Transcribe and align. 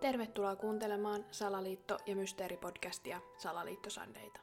Tervetuloa 0.00 0.56
kuuntelemaan 0.56 1.24
Salaliitto- 1.30 1.98
ja 2.06 2.16
Mysteeripodcastia 2.16 3.20
Salaliittosandeita. 3.36 4.40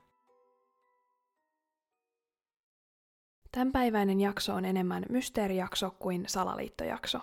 Tämänpäiväinen 3.52 4.20
jakso 4.20 4.54
on 4.54 4.66
enemmän 4.66 5.06
mysteerijakso 5.10 5.92
kuin 6.00 6.24
salaliittojakso. 6.28 7.20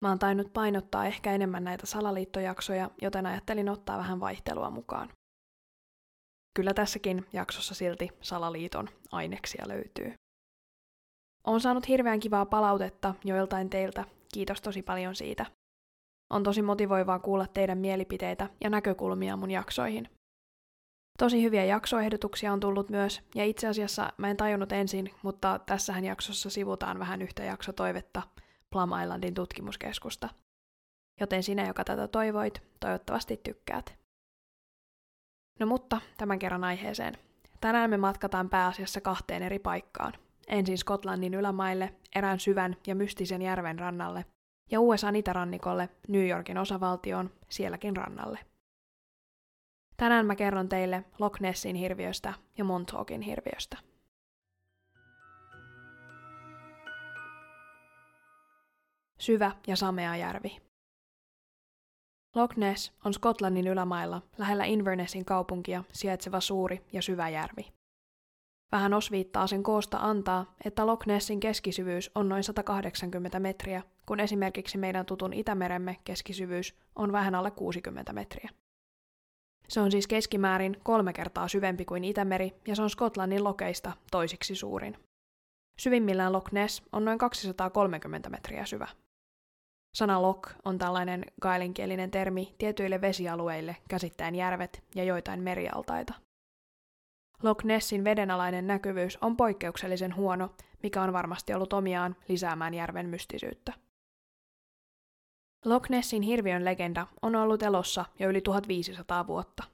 Mä 0.00 0.08
oon 0.08 0.18
tainnut 0.18 0.52
painottaa 0.52 1.06
ehkä 1.06 1.32
enemmän 1.32 1.64
näitä 1.64 1.86
salaliittojaksoja, 1.86 2.90
joten 3.02 3.26
ajattelin 3.26 3.68
ottaa 3.68 3.98
vähän 3.98 4.20
vaihtelua 4.20 4.70
mukaan. 4.70 5.08
Kyllä 6.56 6.74
tässäkin 6.74 7.26
jaksossa 7.32 7.74
silti 7.74 8.08
salaliiton 8.20 8.88
aineksia 9.12 9.68
löytyy. 9.68 10.14
Oon 11.46 11.60
saanut 11.60 11.88
hirveän 11.88 12.20
kivaa 12.20 12.46
palautetta 12.46 13.14
joiltain 13.24 13.70
teiltä, 13.70 14.04
kiitos 14.34 14.60
tosi 14.60 14.82
paljon 14.82 15.14
siitä. 15.14 15.61
On 16.32 16.42
tosi 16.42 16.62
motivoivaa 16.62 17.18
kuulla 17.18 17.46
teidän 17.46 17.78
mielipiteitä 17.78 18.50
ja 18.64 18.70
näkökulmia 18.70 19.36
mun 19.36 19.50
jaksoihin. 19.50 20.08
Tosi 21.18 21.42
hyviä 21.42 21.64
jaksoehdotuksia 21.64 22.52
on 22.52 22.60
tullut 22.60 22.90
myös, 22.90 23.22
ja 23.34 23.44
itse 23.44 23.68
asiassa 23.68 24.12
mä 24.16 24.30
en 24.30 24.36
tajunnut 24.36 24.72
ensin, 24.72 25.10
mutta 25.22 25.60
tässähän 25.66 26.04
jaksossa 26.04 26.50
sivutaan 26.50 26.98
vähän 26.98 27.22
yhtä 27.22 27.44
jaksotoivetta 27.44 28.22
Plum 28.70 28.90
Islandin 29.02 29.34
tutkimuskeskusta. 29.34 30.28
Joten 31.20 31.42
sinä, 31.42 31.66
joka 31.66 31.84
tätä 31.84 32.08
toivoit, 32.08 32.62
toivottavasti 32.80 33.40
tykkäät. 33.42 33.98
No 35.60 35.66
mutta 35.66 36.00
tämän 36.18 36.38
kerran 36.38 36.64
aiheeseen. 36.64 37.14
Tänään 37.60 37.90
me 37.90 37.96
matkataan 37.96 38.50
pääasiassa 38.50 39.00
kahteen 39.00 39.42
eri 39.42 39.58
paikkaan. 39.58 40.12
Ensin 40.48 40.78
Skotlannin 40.78 41.34
ylämaille, 41.34 41.94
erään 42.16 42.40
syvän 42.40 42.76
ja 42.86 42.94
mystisen 42.94 43.42
järven 43.42 43.78
rannalle, 43.78 44.24
ja 44.70 44.80
USA 44.80 45.08
itärannikolle, 45.08 45.88
New 46.08 46.28
Yorkin 46.28 46.58
osavaltioon, 46.58 47.30
sielläkin 47.48 47.96
rannalle. 47.96 48.38
Tänään 49.96 50.26
mä 50.26 50.36
kerron 50.36 50.68
teille 50.68 51.04
Loch 51.18 51.40
Nessin 51.40 51.76
hirviöstä 51.76 52.34
ja 52.58 52.64
Montaugin 52.64 53.20
hirviöstä. 53.20 53.78
Syvä 59.18 59.52
ja 59.66 59.76
samea 59.76 60.16
järvi. 60.16 60.60
Loch 62.34 62.56
Ness 62.56 62.92
on 63.04 63.14
Skotlannin 63.14 63.66
ylämailla 63.66 64.22
lähellä 64.38 64.64
Invernessin 64.64 65.24
kaupunkia 65.24 65.84
sijaitseva 65.92 66.40
suuri 66.40 66.84
ja 66.92 67.02
syvä 67.02 67.28
järvi. 67.28 67.81
Vähän 68.72 68.94
osviittaa 68.94 69.46
sen 69.46 69.62
koosta 69.62 69.98
antaa, 70.00 70.54
että 70.64 70.86
Loch 70.86 71.06
Nessin 71.06 71.40
keskisyvyys 71.40 72.10
on 72.14 72.28
noin 72.28 72.44
180 72.44 73.40
metriä, 73.40 73.82
kun 74.06 74.20
esimerkiksi 74.20 74.78
meidän 74.78 75.06
tutun 75.06 75.32
Itämeremme 75.32 75.96
keskisyvyys 76.04 76.74
on 76.96 77.12
vähän 77.12 77.34
alle 77.34 77.50
60 77.50 78.12
metriä. 78.12 78.50
Se 79.68 79.80
on 79.80 79.90
siis 79.90 80.06
keskimäärin 80.06 80.76
kolme 80.82 81.12
kertaa 81.12 81.48
syvempi 81.48 81.84
kuin 81.84 82.04
Itämeri 82.04 82.54
ja 82.68 82.76
se 82.76 82.82
on 82.82 82.90
Skotlannin 82.90 83.44
lokeista 83.44 83.92
toisiksi 84.10 84.54
suurin. 84.54 84.98
Syvimmillään 85.80 86.32
Loch 86.32 86.52
Ness 86.52 86.82
on 86.92 87.04
noin 87.04 87.18
230 87.18 88.30
metriä 88.30 88.66
syvä. 88.66 88.88
Sana 89.96 90.22
loch 90.22 90.54
on 90.64 90.78
tällainen 90.78 91.24
gaelinkielinen 91.40 92.10
termi 92.10 92.54
tietyille 92.58 93.00
vesialueille 93.00 93.76
käsittäen 93.88 94.34
järvet 94.34 94.82
ja 94.94 95.04
joitain 95.04 95.42
merialtaita. 95.42 96.14
Loch 97.42 97.64
Nessin 97.64 98.04
vedenalainen 98.04 98.66
näkyvyys 98.66 99.18
on 99.20 99.36
poikkeuksellisen 99.36 100.16
huono, 100.16 100.54
mikä 100.82 101.02
on 101.02 101.12
varmasti 101.12 101.54
ollut 101.54 101.72
omiaan 101.72 102.16
lisäämään 102.28 102.74
järven 102.74 103.08
mystisyyttä. 103.08 103.72
Loch 105.64 105.90
Nessin 105.90 106.22
hirviön 106.22 106.64
legenda 106.64 107.06
on 107.22 107.36
ollut 107.36 107.62
elossa 107.62 108.04
jo 108.18 108.28
yli 108.28 108.40
1500 108.40 109.26
vuotta. 109.26 109.64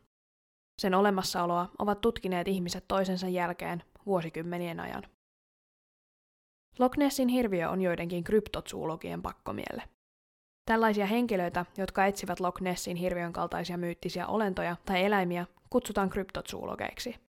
Sen 0.81 0.95
olemassaoloa 0.95 1.71
ovat 1.79 2.01
tutkineet 2.01 2.49
ihmiset 2.49 2.85
toisensa 2.89 3.29
jälkeen 3.29 3.83
vuosikymmenien 4.07 4.81
ajan. 4.81 5.03
Loch 6.79 6.99
Nessin 6.99 7.29
hirviö 7.29 7.71
on 7.71 7.83
joidenkin 7.83 8.25
kryptotsuologien 8.25 9.23
pakkomielle. 9.23 9.83
Tällaisia 10.65 11.07
henkilöitä, 11.07 11.67
jotka 11.79 12.07
etsivät 12.07 12.41
Loch 12.41 12.61
Nessin 12.61 12.97
hirviön 12.97 13.33
kaltaisia 13.33 13.79
myyttisiä 13.79 14.27
olentoja 14.27 14.77
tai 14.85 15.05
eläimiä, 15.05 15.47
kutsutaan 15.71 16.11
kryptotsuologeiksi. 16.11 17.28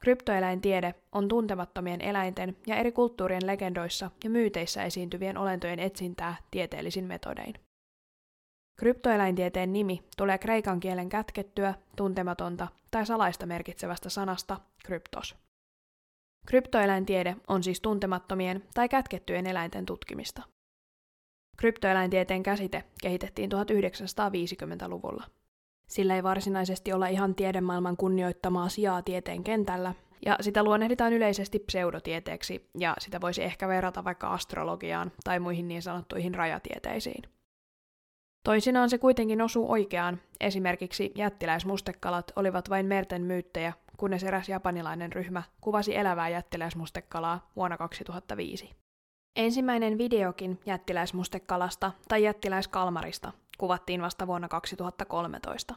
Kryptoeläintiede 0.00 0.94
on 1.12 1.28
tuntemattomien 1.28 2.00
eläinten 2.00 2.56
ja 2.66 2.76
eri 2.76 2.92
kulttuurien 2.92 3.46
legendoissa 3.46 4.10
ja 4.24 4.30
myyteissä 4.30 4.84
esiintyvien 4.84 5.38
olentojen 5.38 5.78
etsintää 5.78 6.36
tieteellisin 6.50 7.04
metodein. 7.04 7.54
Kryptoeläintieteen 8.78 9.72
nimi 9.72 10.02
tulee 10.16 10.38
kreikan 10.38 10.80
kielen 10.80 11.08
kätkettyä, 11.08 11.74
tuntematonta 11.96 12.68
tai 12.90 13.06
salaista 13.06 13.46
merkitsevästä 13.46 14.08
sanasta 14.08 14.60
kryptos. 14.84 15.36
Kryptoeläintiede 16.46 17.36
on 17.48 17.62
siis 17.62 17.80
tuntemattomien 17.80 18.64
tai 18.74 18.88
kätkettyjen 18.88 19.46
eläinten 19.46 19.86
tutkimista. 19.86 20.42
Kryptoeläintieteen 21.56 22.42
käsite 22.42 22.84
kehitettiin 23.02 23.50
1950-luvulla. 23.52 25.39
Sillä 25.90 26.16
ei 26.16 26.22
varsinaisesti 26.22 26.92
olla 26.92 27.06
ihan 27.06 27.34
tiedemaailman 27.34 27.96
kunnioittamaa 27.96 28.68
sijaa 28.68 29.02
tieteen 29.02 29.44
kentällä, 29.44 29.94
ja 30.26 30.36
sitä 30.40 30.62
luonnehditaan 30.62 31.12
yleisesti 31.12 31.58
pseudotieteeksi, 31.58 32.70
ja 32.78 32.94
sitä 32.98 33.20
voisi 33.20 33.42
ehkä 33.42 33.68
verrata 33.68 34.04
vaikka 34.04 34.28
astrologiaan 34.28 35.12
tai 35.24 35.40
muihin 35.40 35.68
niin 35.68 35.82
sanottuihin 35.82 36.34
rajatieteisiin. 36.34 37.22
Toisinaan 38.44 38.90
se 38.90 38.98
kuitenkin 38.98 39.42
osuu 39.42 39.72
oikeaan, 39.72 40.20
esimerkiksi 40.40 41.12
jättiläismustekalat 41.14 42.32
olivat 42.36 42.70
vain 42.70 42.86
merten 42.86 43.22
myyttejä, 43.22 43.72
kunnes 43.96 44.24
eräs 44.24 44.48
japanilainen 44.48 45.12
ryhmä 45.12 45.42
kuvasi 45.60 45.96
elävää 45.96 46.28
jättiläismustekalaa 46.28 47.50
vuonna 47.56 47.76
2005. 47.76 48.70
Ensimmäinen 49.36 49.98
videokin 49.98 50.60
jättiläismustekalasta 50.66 51.92
tai 52.08 52.22
jättiläiskalmarista 52.22 53.32
kuvattiin 53.60 54.02
vasta 54.02 54.26
vuonna 54.26 54.48
2013. 54.48 55.74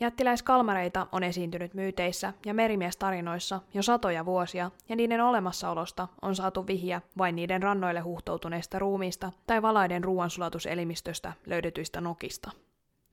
Jättiläiskalmareita 0.00 1.06
on 1.12 1.22
esiintynyt 1.22 1.74
myyteissä 1.74 2.32
ja 2.46 2.54
merimiestarinoissa 2.54 3.60
jo 3.74 3.82
satoja 3.82 4.24
vuosia, 4.26 4.70
ja 4.88 4.96
niiden 4.96 5.20
olemassaolosta 5.20 6.08
on 6.22 6.36
saatu 6.36 6.66
vihiä 6.66 7.00
vain 7.18 7.36
niiden 7.36 7.62
rannoille 7.62 8.00
huhtoutuneista 8.00 8.78
ruumiista 8.78 9.32
tai 9.46 9.62
valaiden 9.62 10.04
ruoansulatuselimistöstä 10.04 11.32
löydetyistä 11.46 12.00
nokista. 12.00 12.50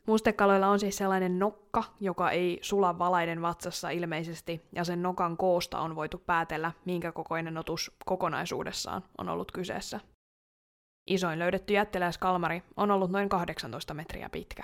Mustekaloilla 0.07 0.67
on 0.67 0.79
siis 0.79 0.97
sellainen 0.97 1.39
nokka, 1.39 1.83
joka 1.99 2.31
ei 2.31 2.59
sula 2.61 2.99
valaiden 2.99 3.41
vatsassa 3.41 3.89
ilmeisesti, 3.89 4.65
ja 4.71 4.83
sen 4.83 5.01
nokan 5.01 5.37
koosta 5.37 5.79
on 5.79 5.95
voitu 5.95 6.17
päätellä, 6.17 6.71
minkä 6.85 7.11
kokoinen 7.11 7.57
otus 7.57 7.91
kokonaisuudessaan 8.05 9.03
on 9.17 9.29
ollut 9.29 9.51
kyseessä. 9.51 9.99
Isoin 11.07 11.39
löydetty 11.39 11.73
jättiläiskalmari 11.73 12.63
on 12.77 12.91
ollut 12.91 13.11
noin 13.11 13.29
18 13.29 13.93
metriä 13.93 14.29
pitkä. 14.29 14.63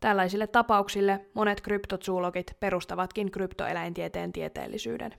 Tällaisille 0.00 0.46
tapauksille 0.46 1.26
monet 1.34 1.60
kryptotsuologit 1.60 2.56
perustavatkin 2.60 3.30
kryptoeläintieteen 3.30 4.32
tieteellisyyden. 4.32 5.14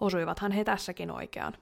Osuivathan 0.00 0.52
he 0.52 0.64
tässäkin 0.64 1.10
oikeaan. 1.10 1.54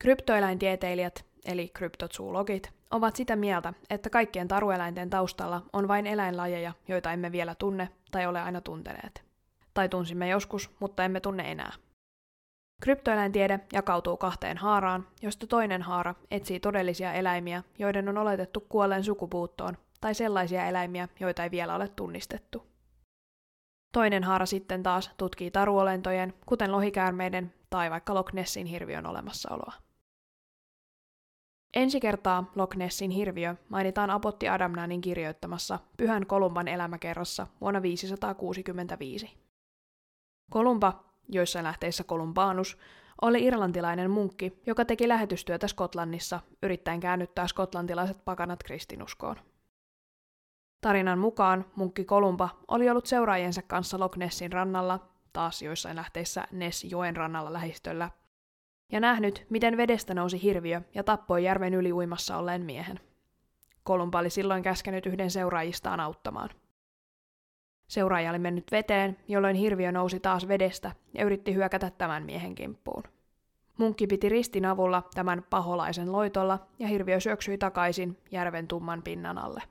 Kryptoeläintieteilijät, 0.00 1.26
eli 1.44 1.68
kryptotsuologit, 1.68 2.72
ovat 2.90 3.16
sitä 3.16 3.36
mieltä, 3.36 3.72
että 3.90 4.10
kaikkien 4.10 4.48
tarueläinten 4.48 5.10
taustalla 5.10 5.62
on 5.72 5.88
vain 5.88 6.06
eläinlajeja, 6.06 6.72
joita 6.88 7.12
emme 7.12 7.32
vielä 7.32 7.54
tunne 7.54 7.88
tai 8.10 8.26
ole 8.26 8.40
aina 8.40 8.60
tunteneet. 8.60 9.24
Tai 9.74 9.88
tunsimme 9.88 10.28
joskus, 10.28 10.70
mutta 10.80 11.04
emme 11.04 11.20
tunne 11.20 11.50
enää. 11.50 11.72
Kryptoeläintiede 12.80 13.60
jakautuu 13.72 14.16
kahteen 14.16 14.56
haaraan, 14.56 15.08
josta 15.22 15.46
toinen 15.46 15.82
haara 15.82 16.14
etsii 16.30 16.60
todellisia 16.60 17.12
eläimiä, 17.12 17.62
joiden 17.78 18.08
on 18.08 18.18
oletettu 18.18 18.60
kuolleen 18.60 19.04
sukupuuttoon, 19.04 19.76
tai 20.00 20.14
sellaisia 20.14 20.66
eläimiä, 20.66 21.08
joita 21.20 21.44
ei 21.44 21.50
vielä 21.50 21.74
ole 21.74 21.88
tunnistettu. 21.88 22.66
Toinen 23.92 24.24
haara 24.24 24.46
sitten 24.46 24.82
taas 24.82 25.10
tutkii 25.16 25.50
taruolentojen, 25.50 26.34
kuten 26.46 26.72
lohikäärmeiden 26.72 27.54
tai 27.70 27.90
vaikka 27.90 28.14
Loch 28.14 28.32
Nessin 28.32 28.66
hirviön 28.66 29.06
olemassaoloa. 29.06 29.72
Ensi 31.74 32.00
kertaa 32.00 32.50
Loch 32.54 32.76
Nessin 32.76 33.10
hirviö 33.10 33.54
mainitaan 33.68 34.10
Apotti 34.10 34.48
Adamnanin 34.48 35.00
kirjoittamassa 35.00 35.78
Pyhän 35.96 36.26
Kolumban 36.26 36.68
elämäkerrassa 36.68 37.46
vuonna 37.60 37.82
565. 37.82 39.38
Kolumba, 40.50 41.09
joissain 41.32 41.64
lähteissä 41.64 42.04
Kolumbanus, 42.04 42.78
oli 43.22 43.44
irlantilainen 43.44 44.10
munkki, 44.10 44.60
joka 44.66 44.84
teki 44.84 45.08
lähetystyötä 45.08 45.68
Skotlannissa 45.68 46.40
yrittäen 46.62 47.00
käännyttää 47.00 47.46
skotlantilaiset 47.46 48.24
pakanat 48.24 48.62
kristinuskoon. 48.62 49.36
Tarinan 50.80 51.18
mukaan 51.18 51.64
munkki 51.76 52.04
Kolumba 52.04 52.48
oli 52.68 52.90
ollut 52.90 53.06
seuraajiensa 53.06 53.62
kanssa 53.62 53.98
Loch 53.98 54.16
Nessin 54.16 54.52
rannalla, 54.52 55.08
taas 55.32 55.62
joissain 55.62 55.96
lähteissä 55.96 56.46
Ness 56.52 56.84
joen 56.84 57.16
rannalla 57.16 57.52
lähistöllä, 57.52 58.10
ja 58.92 59.00
nähnyt, 59.00 59.46
miten 59.50 59.76
vedestä 59.76 60.14
nousi 60.14 60.42
hirviö 60.42 60.80
ja 60.94 61.04
tappoi 61.04 61.44
järven 61.44 61.74
yli 61.74 61.92
uimassa 61.92 62.36
olleen 62.36 62.62
miehen. 62.62 63.00
Kolumba 63.82 64.18
oli 64.18 64.30
silloin 64.30 64.62
käskenyt 64.62 65.06
yhden 65.06 65.30
seuraajistaan 65.30 66.00
auttamaan. 66.00 66.50
Seuraaja 67.90 68.30
oli 68.30 68.38
mennyt 68.38 68.72
veteen, 68.72 69.16
jolloin 69.28 69.56
hirviö 69.56 69.92
nousi 69.92 70.20
taas 70.20 70.48
vedestä 70.48 70.92
ja 71.14 71.24
yritti 71.24 71.54
hyökätä 71.54 71.90
tämän 71.98 72.22
miehen 72.22 72.54
kimppuun. 72.54 73.02
Munkki 73.78 74.06
piti 74.06 74.28
ristin 74.28 74.64
avulla 74.64 75.02
tämän 75.14 75.42
paholaisen 75.50 76.12
loitolla 76.12 76.66
ja 76.78 76.88
hirviö 76.88 77.20
syöksyi 77.20 77.58
takaisin 77.58 78.18
järven 78.30 78.68
tumman 78.68 79.02
pinnan 79.02 79.38
alle. 79.38 79.62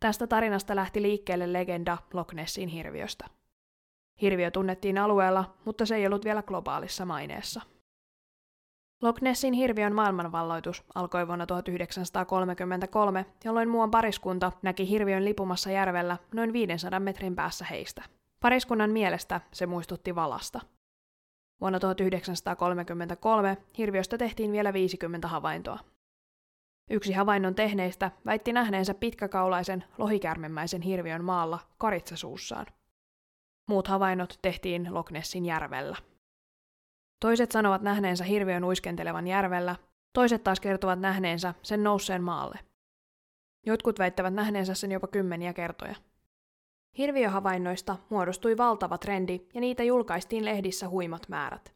Tästä 0.00 0.26
tarinasta 0.26 0.76
lähti 0.76 1.02
liikkeelle 1.02 1.52
legenda 1.52 1.98
Loch 2.12 2.34
Nessin 2.34 2.68
hirviöstä. 2.68 3.26
Hirviö 4.20 4.50
tunnettiin 4.50 4.98
alueella, 4.98 5.54
mutta 5.64 5.86
se 5.86 5.96
ei 5.96 6.06
ollut 6.06 6.24
vielä 6.24 6.42
globaalissa 6.42 7.04
maineessa. 7.04 7.60
Loch 9.02 9.22
Nessin 9.22 9.54
hirviön 9.54 9.94
maailmanvalloitus 9.94 10.84
alkoi 10.94 11.26
vuonna 11.26 11.46
1933, 11.46 13.26
jolloin 13.44 13.68
muuan 13.68 13.90
pariskunta 13.90 14.52
näki 14.62 14.88
hirviön 14.88 15.24
lipumassa 15.24 15.70
järvellä 15.70 16.18
noin 16.34 16.52
500 16.52 17.00
metrin 17.00 17.34
päässä 17.34 17.64
heistä. 17.64 18.02
Pariskunnan 18.40 18.90
mielestä 18.90 19.40
se 19.52 19.66
muistutti 19.66 20.14
valasta. 20.14 20.60
Vuonna 21.60 21.80
1933 21.80 23.56
hirviöstä 23.78 24.18
tehtiin 24.18 24.52
vielä 24.52 24.72
50 24.72 25.28
havaintoa. 25.28 25.78
Yksi 26.90 27.12
havainnon 27.12 27.54
tehneistä 27.54 28.10
väitti 28.26 28.52
nähneensä 28.52 28.94
pitkäkaulaisen 28.94 29.84
lohikärmemäisen 29.98 30.82
hirviön 30.82 31.24
maalla 31.24 31.58
karitsasuussaan. 31.78 32.66
Muut 33.68 33.88
havainnot 33.88 34.38
tehtiin 34.42 34.94
Loch 34.94 35.12
Nessin 35.12 35.44
järvellä. 35.44 35.96
Toiset 37.20 37.52
sanovat 37.52 37.82
nähneensä 37.82 38.24
hirviön 38.24 38.64
uiskentelevan 38.64 39.26
järvellä, 39.26 39.76
toiset 40.12 40.44
taas 40.44 40.60
kertovat 40.60 41.00
nähneensä 41.00 41.54
sen 41.62 41.84
nousseen 41.84 42.22
maalle. 42.22 42.58
Jotkut 43.66 43.98
väittävät 43.98 44.34
nähneensä 44.34 44.74
sen 44.74 44.92
jopa 44.92 45.06
kymmeniä 45.06 45.52
kertoja. 45.52 45.94
Hirviöhavainnoista 46.98 47.96
muodostui 48.10 48.56
valtava 48.56 48.98
trendi 48.98 49.40
ja 49.54 49.60
niitä 49.60 49.82
julkaistiin 49.82 50.44
lehdissä 50.44 50.88
huimat 50.88 51.28
määrät. 51.28 51.74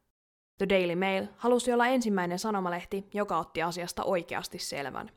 The 0.58 0.68
Daily 0.68 0.94
Mail 0.94 1.26
halusi 1.36 1.72
olla 1.72 1.86
ensimmäinen 1.86 2.38
sanomalehti, 2.38 3.08
joka 3.14 3.38
otti 3.38 3.62
asiasta 3.62 4.04
oikeasti 4.04 4.58
selvän. 4.58 5.10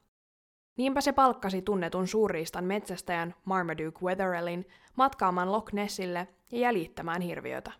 Niinpä 0.78 1.02
se 1.02 1.12
palkkasi 1.12 1.62
tunnetun 1.62 2.08
suurriistan 2.08 2.66
metsästäjän 2.66 3.36
Marmaduke 3.46 4.00
Wetherellin 4.04 4.68
matkaamaan 4.96 5.52
Loch 5.52 5.74
Nessille 5.74 6.28
ja 6.52 6.60
jäljittämään 6.60 7.22
hirviötä. 7.22 7.72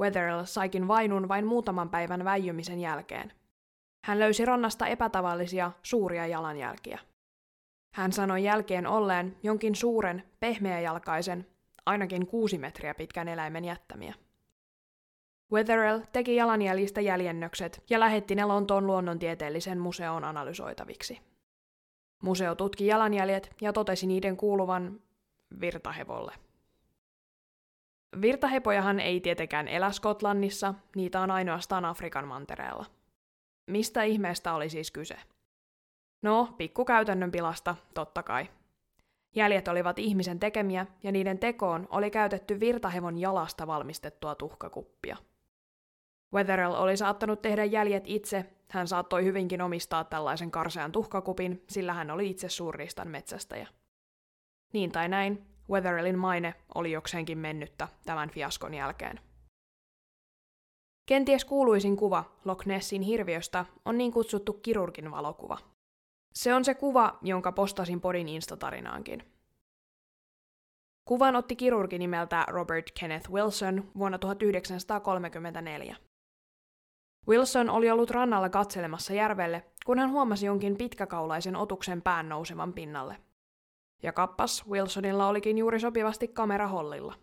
Wetherell 0.00 0.44
saikin 0.44 0.88
vainun 0.88 1.28
vain 1.28 1.46
muutaman 1.46 1.90
päivän 1.90 2.24
väijymisen 2.24 2.80
jälkeen. 2.80 3.32
Hän 4.04 4.18
löysi 4.18 4.44
rannasta 4.44 4.86
epätavallisia, 4.86 5.72
suuria 5.82 6.26
jalanjälkiä. 6.26 6.98
Hän 7.94 8.12
sanoi 8.12 8.44
jälkeen 8.44 8.86
olleen 8.86 9.36
jonkin 9.42 9.74
suuren, 9.74 10.22
pehmeäjalkaisen, 10.40 11.46
ainakin 11.86 12.26
kuusi 12.26 12.58
metriä 12.58 12.94
pitkän 12.94 13.28
eläimen 13.28 13.64
jättämiä. 13.64 14.14
Wetherell 15.52 16.00
teki 16.12 16.36
jalanjäljistä 16.36 17.00
jäljennökset 17.00 17.82
ja 17.90 18.00
lähetti 18.00 18.34
ne 18.34 18.44
Lontoon 18.44 18.86
luonnontieteellisen 18.86 19.78
museoon 19.78 20.24
analysoitaviksi. 20.24 21.20
Museo 22.22 22.54
tutki 22.54 22.86
jalanjäljet 22.86 23.50
ja 23.60 23.72
totesi 23.72 24.06
niiden 24.06 24.36
kuuluvan 24.36 25.00
virtahevolle. 25.60 26.32
Virtahepojahan 28.20 29.00
ei 29.00 29.20
tietenkään 29.20 29.68
elä 29.68 29.92
Skotlannissa, 29.92 30.74
niitä 30.96 31.20
on 31.20 31.30
ainoastaan 31.30 31.84
Afrikan 31.84 32.28
mantereella. 32.28 32.86
Mistä 33.66 34.02
ihmeestä 34.02 34.54
oli 34.54 34.68
siis 34.68 34.90
kyse? 34.90 35.16
No, 36.22 36.54
pikku 36.58 36.84
käytännön 36.84 37.30
pilasta, 37.30 37.76
totta 37.94 38.22
kai. 38.22 38.48
Jäljet 39.36 39.68
olivat 39.68 39.98
ihmisen 39.98 40.40
tekemiä 40.40 40.86
ja 41.02 41.12
niiden 41.12 41.38
tekoon 41.38 41.88
oli 41.90 42.10
käytetty 42.10 42.60
virtahevon 42.60 43.18
jalasta 43.18 43.66
valmistettua 43.66 44.34
tuhkakuppia. 44.34 45.16
Wetherell 46.34 46.74
oli 46.74 46.96
saattanut 46.96 47.42
tehdä 47.42 47.64
jäljet 47.64 48.04
itse, 48.06 48.46
hän 48.70 48.88
saattoi 48.88 49.24
hyvinkin 49.24 49.62
omistaa 49.62 50.04
tällaisen 50.04 50.50
karsean 50.50 50.92
tuhkakupin, 50.92 51.64
sillä 51.68 51.92
hän 51.92 52.10
oli 52.10 52.30
itse 52.30 52.48
suurriistan 52.48 53.08
metsästäjä. 53.08 53.68
Niin 54.72 54.92
tai 54.92 55.08
näin, 55.08 55.46
Wetherellin 55.70 56.18
maine 56.18 56.54
oli 56.74 56.92
jokseenkin 56.92 57.38
mennyttä 57.38 57.88
tämän 58.06 58.30
fiaskon 58.30 58.74
jälkeen. 58.74 59.20
Kenties 61.06 61.44
kuuluisin 61.44 61.96
kuva 61.96 62.24
Loch 62.44 62.66
Nessin 62.66 63.02
hirviöstä 63.02 63.64
on 63.84 63.98
niin 63.98 64.12
kutsuttu 64.12 64.52
kirurgin 64.52 65.10
valokuva. 65.10 65.58
Se 66.34 66.54
on 66.54 66.64
se 66.64 66.74
kuva, 66.74 67.18
jonka 67.22 67.52
postasin 67.52 68.00
podin 68.00 68.28
instatarinaankin. 68.28 69.24
Kuvan 71.04 71.36
otti 71.36 71.56
kirurgi 71.56 71.98
nimeltä 71.98 72.44
Robert 72.48 72.90
Kenneth 73.00 73.30
Wilson 73.30 73.90
vuonna 73.98 74.18
1934. 74.18 75.96
Wilson 77.28 77.70
oli 77.70 77.90
ollut 77.90 78.10
rannalla 78.10 78.48
katselemassa 78.48 79.12
järvelle, 79.12 79.64
kun 79.86 79.98
hän 79.98 80.10
huomasi 80.10 80.46
jonkin 80.46 80.76
pitkäkaulaisen 80.76 81.56
otuksen 81.56 82.02
pään 82.02 82.28
nousevan 82.28 82.72
pinnalle– 82.72 83.16
ja 84.02 84.12
kappas 84.12 84.68
Wilsonilla 84.68 85.26
olikin 85.26 85.58
juuri 85.58 85.80
sopivasti 85.80 86.28
kamera 86.28 86.68
hollilla. 86.68 87.14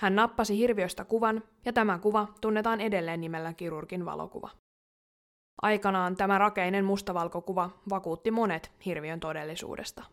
Hän 0.00 0.16
nappasi 0.16 0.58
hirviöstä 0.58 1.04
kuvan, 1.04 1.42
ja 1.64 1.72
tämä 1.72 1.98
kuva 1.98 2.28
tunnetaan 2.40 2.80
edelleen 2.80 3.20
nimellä 3.20 3.52
kirurgin 3.52 4.04
valokuva. 4.04 4.50
Aikanaan 5.62 6.16
tämä 6.16 6.38
rakeinen 6.38 6.84
mustavalkokuva 6.84 7.70
vakuutti 7.90 8.30
monet 8.30 8.72
hirviön 8.84 9.20
todellisuudesta. 9.20 10.04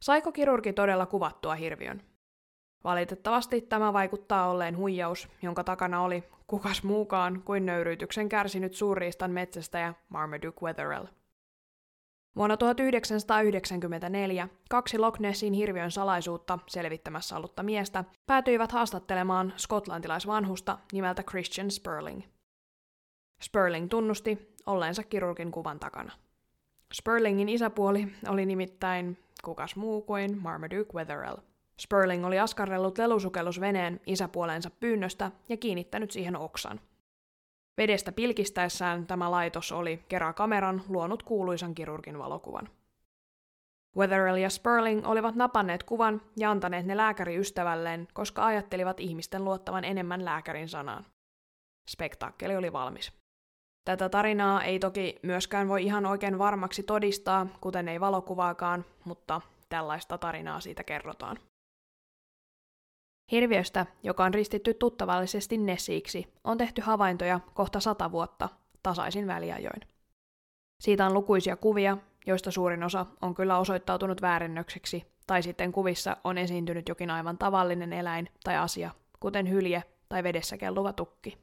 Saiko 0.00 0.32
kirurgi 0.32 0.72
todella 0.72 1.06
kuvattua 1.06 1.54
hirviön? 1.54 2.02
Valitettavasti 2.84 3.60
tämä 3.60 3.92
vaikuttaa 3.92 4.50
olleen 4.50 4.76
huijaus, 4.76 5.28
jonka 5.42 5.64
takana 5.64 6.02
oli 6.02 6.24
kukas 6.46 6.82
muukaan 6.82 7.42
kuin 7.42 7.66
nöyryytyksen 7.66 8.28
kärsinyt 8.28 8.74
suurriistan 8.74 9.30
metsästäjä 9.30 9.94
Marmaduke 10.08 10.60
Wetherell– 10.62 11.06
Vuonna 12.36 12.56
1994 12.56 14.48
kaksi 14.70 14.98
Loch 14.98 15.20
Nessin 15.20 15.52
hirviön 15.52 15.90
salaisuutta 15.90 16.58
selvittämässä 16.66 17.36
ollutta 17.36 17.62
miestä 17.62 18.04
päätyivät 18.26 18.72
haastattelemaan 18.72 19.52
skotlantilaisvanhusta 19.56 20.78
nimeltä 20.92 21.22
Christian 21.22 21.70
Sperling. 21.70 22.22
Sperling 23.42 23.88
tunnusti 23.88 24.54
olleensa 24.66 25.02
kirurgin 25.02 25.50
kuvan 25.50 25.80
takana. 25.80 26.12
Sperlingin 26.94 27.48
isäpuoli 27.48 28.08
oli 28.28 28.46
nimittäin 28.46 29.18
kukas 29.44 29.76
muu 29.76 30.02
kuin 30.02 30.38
Marmaduke 30.42 30.92
Wetherell. 30.94 31.36
Sperling 31.80 32.26
oli 32.26 32.38
askarrellut 32.38 32.98
lelusukellusveneen 32.98 34.00
isäpuolensa 34.06 34.70
pyynnöstä 34.70 35.30
ja 35.48 35.56
kiinnittänyt 35.56 36.10
siihen 36.10 36.36
oksan– 36.36 36.80
Vedestä 37.76 38.12
pilkistäessään 38.12 39.06
tämä 39.06 39.30
laitos 39.30 39.72
oli 39.72 40.04
kameran 40.34 40.82
luonut 40.88 41.22
kuuluisan 41.22 41.74
kirurgin 41.74 42.18
valokuvan. 42.18 42.68
Wetherell 43.96 44.36
ja 44.36 44.50
Sperling 44.50 45.06
olivat 45.06 45.34
napanneet 45.34 45.82
kuvan 45.82 46.22
ja 46.36 46.50
antaneet 46.50 46.86
ne 46.86 46.96
lääkäriystävälleen, 46.96 48.08
koska 48.12 48.46
ajattelivat 48.46 49.00
ihmisten 49.00 49.44
luottavan 49.44 49.84
enemmän 49.84 50.24
lääkärin 50.24 50.68
sanaan. 50.68 51.04
Spektaakkeli 51.90 52.56
oli 52.56 52.72
valmis. 52.72 53.12
Tätä 53.84 54.08
tarinaa 54.08 54.62
ei 54.62 54.78
toki 54.78 55.18
myöskään 55.22 55.68
voi 55.68 55.84
ihan 55.84 56.06
oikein 56.06 56.38
varmaksi 56.38 56.82
todistaa, 56.82 57.46
kuten 57.60 57.88
ei 57.88 58.00
valokuvaakaan, 58.00 58.84
mutta 59.04 59.40
tällaista 59.68 60.18
tarinaa 60.18 60.60
siitä 60.60 60.84
kerrotaan. 60.84 61.36
Hirviöstä, 63.32 63.86
joka 64.02 64.24
on 64.24 64.34
ristitty 64.34 64.74
tuttavallisesti 64.74 65.58
Nessiiksi, 65.58 66.32
on 66.44 66.58
tehty 66.58 66.80
havaintoja 66.80 67.40
kohta 67.54 67.80
sata 67.80 68.12
vuotta 68.12 68.48
tasaisin 68.82 69.26
väliajoin. 69.26 69.80
Siitä 70.80 71.06
on 71.06 71.14
lukuisia 71.14 71.56
kuvia, 71.56 71.98
joista 72.26 72.50
suurin 72.50 72.82
osa 72.82 73.06
on 73.22 73.34
kyllä 73.34 73.58
osoittautunut 73.58 74.22
väärennökseksi, 74.22 75.06
tai 75.26 75.42
sitten 75.42 75.72
kuvissa 75.72 76.16
on 76.24 76.38
esiintynyt 76.38 76.88
jokin 76.88 77.10
aivan 77.10 77.38
tavallinen 77.38 77.92
eläin 77.92 78.28
tai 78.44 78.56
asia, 78.56 78.90
kuten 79.20 79.50
hylje 79.50 79.82
tai 80.08 80.22
vedessä 80.22 80.56
kelluva 80.56 80.92
tukki. 80.92 81.38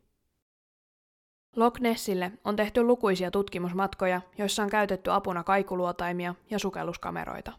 Loch 1.56 1.80
Nessille 1.80 2.32
on 2.44 2.56
tehty 2.56 2.84
lukuisia 2.84 3.32
tutkimusmatkoja, 3.32 4.22
joissa 4.38 4.64
on 4.64 4.70
käytetty 4.70 5.12
apuna 5.12 5.44
kaikuluotaimia 5.44 6.36
ja 6.50 6.60
sukelluskameroita. 6.60 7.52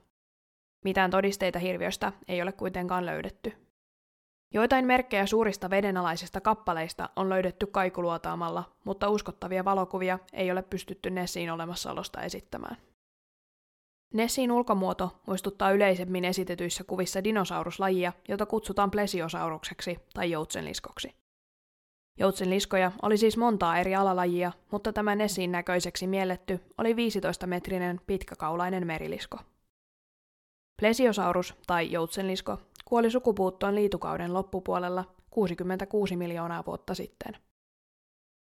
Mitään 0.84 1.10
todisteita 1.10 1.58
hirviöstä 1.58 2.12
ei 2.28 2.42
ole 2.42 2.52
kuitenkaan 2.52 3.06
löydetty. 3.06 3.71
Joitain 4.54 4.86
merkkejä 4.86 5.26
suurista 5.26 5.70
vedenalaisista 5.70 6.40
kappaleista 6.40 7.08
on 7.16 7.28
löydetty 7.28 7.66
kaikuluotaamalla, 7.66 8.64
mutta 8.84 9.08
uskottavia 9.08 9.64
valokuvia 9.64 10.18
ei 10.32 10.50
ole 10.50 10.62
pystytty 10.62 11.10
Nessiin 11.10 11.50
olemassaolosta 11.50 12.22
esittämään. 12.22 12.76
Nessiin 14.14 14.52
ulkomuoto 14.52 15.20
muistuttaa 15.26 15.70
yleisemmin 15.70 16.24
esitetyissä 16.24 16.84
kuvissa 16.84 17.24
dinosauruslajia, 17.24 18.12
jota 18.28 18.46
kutsutaan 18.46 18.90
plesiosaurukseksi 18.90 19.98
tai 20.14 20.30
joutsenliskoksi. 20.30 21.14
Joutsenliskoja 22.18 22.92
oli 23.02 23.16
siis 23.16 23.36
montaa 23.36 23.78
eri 23.78 23.94
alalajia, 23.94 24.52
mutta 24.70 24.92
tämä 24.92 25.14
Nessin 25.14 25.52
näköiseksi 25.52 26.06
mielletty 26.06 26.60
oli 26.78 26.92
15-metrinen 26.92 28.00
pitkäkaulainen 28.06 28.86
merilisko. 28.86 29.38
Plesiosaurus 30.80 31.54
tai 31.66 31.92
joutsenlisko 31.92 32.58
kuoli 32.84 33.10
sukupuuttoon 33.10 33.74
liitukauden 33.74 34.34
loppupuolella 34.34 35.04
66 35.30 36.16
miljoonaa 36.16 36.64
vuotta 36.66 36.94
sitten. 36.94 37.36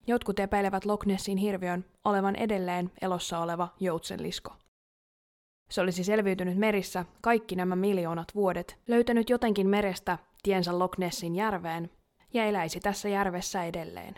Jotkut 0.06 0.38
epäilevät 0.38 0.84
Loch 0.84 1.06
Nessin 1.06 1.38
hirviön 1.38 1.84
olevan 2.04 2.36
edelleen 2.36 2.90
elossa 3.02 3.38
oleva 3.38 3.68
joutsenlisko. 3.80 4.52
Se 5.70 5.80
olisi 5.80 6.04
selviytynyt 6.04 6.58
merissä 6.58 7.04
kaikki 7.20 7.56
nämä 7.56 7.76
miljoonat 7.76 8.34
vuodet, 8.34 8.78
löytänyt 8.88 9.30
jotenkin 9.30 9.68
merestä 9.68 10.18
tiensä 10.42 10.78
Loch 10.78 10.98
Nessin 10.98 11.36
järveen 11.36 11.90
ja 12.34 12.44
eläisi 12.44 12.80
tässä 12.80 13.08
järvessä 13.08 13.64
edelleen. 13.64 14.14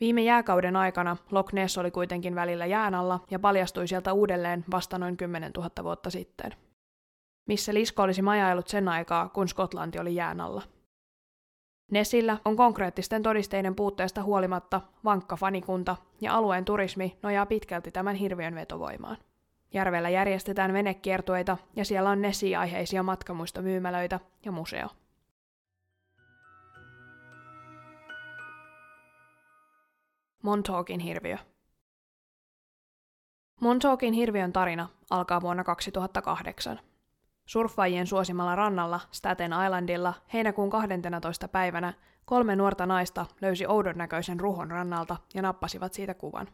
Viime 0.00 0.22
jääkauden 0.22 0.76
aikana 0.76 1.16
Loch 1.30 1.52
Ness 1.52 1.78
oli 1.78 1.90
kuitenkin 1.90 2.34
välillä 2.34 2.66
jään 2.66 2.94
alla 2.94 3.20
ja 3.30 3.38
paljastui 3.38 3.88
sieltä 3.88 4.12
uudelleen 4.12 4.64
vasta 4.70 4.98
noin 4.98 5.16
10 5.16 5.52
000 5.56 5.70
vuotta 5.82 6.10
sitten. 6.10 6.65
Missä 7.46 7.74
lisko 7.74 8.02
olisi 8.02 8.22
majaillut 8.22 8.68
sen 8.68 8.88
aikaa, 8.88 9.28
kun 9.28 9.48
Skotlanti 9.48 9.98
oli 9.98 10.14
jään 10.14 10.40
alla. 10.40 10.62
Nessillä 11.90 12.38
on 12.44 12.56
konkreettisten 12.56 13.22
todisteiden 13.22 13.74
puutteesta 13.74 14.22
huolimatta 14.22 14.80
vankka 15.04 15.36
fanikunta 15.36 15.96
ja 16.20 16.34
alueen 16.34 16.64
turismi 16.64 17.18
nojaa 17.22 17.46
pitkälti 17.46 17.90
tämän 17.90 18.16
hirviön 18.16 18.54
vetovoimaan. 18.54 19.16
Järvellä 19.74 20.08
järjestetään 20.08 20.72
venekiertueita 20.72 21.56
ja 21.76 21.84
siellä 21.84 22.10
on 22.10 22.22
Nessi-aiheisia 22.22 23.02
matkamuistomyymälöitä 23.02 24.20
ja 24.44 24.52
museo. 24.52 24.88
Montaugin 30.42 31.00
hirviö. 31.00 31.36
Montaugin 33.60 34.12
hirviön 34.12 34.52
tarina 34.52 34.88
alkaa 35.10 35.40
vuonna 35.40 35.64
2008. 35.64 36.80
Surffaajien 37.46 38.06
suosimalla 38.06 38.54
rannalla 38.54 39.00
Staten 39.10 39.52
Islandilla 39.64 40.14
heinäkuun 40.32 40.70
12. 40.70 41.48
päivänä 41.48 41.94
kolme 42.24 42.56
nuorta 42.56 42.86
naista 42.86 43.26
löysi 43.40 43.66
oudon 43.66 43.98
näköisen 43.98 44.40
ruhon 44.40 44.70
rannalta 44.70 45.16
ja 45.34 45.42
nappasivat 45.42 45.92
siitä 45.92 46.14
kuvan. 46.14 46.48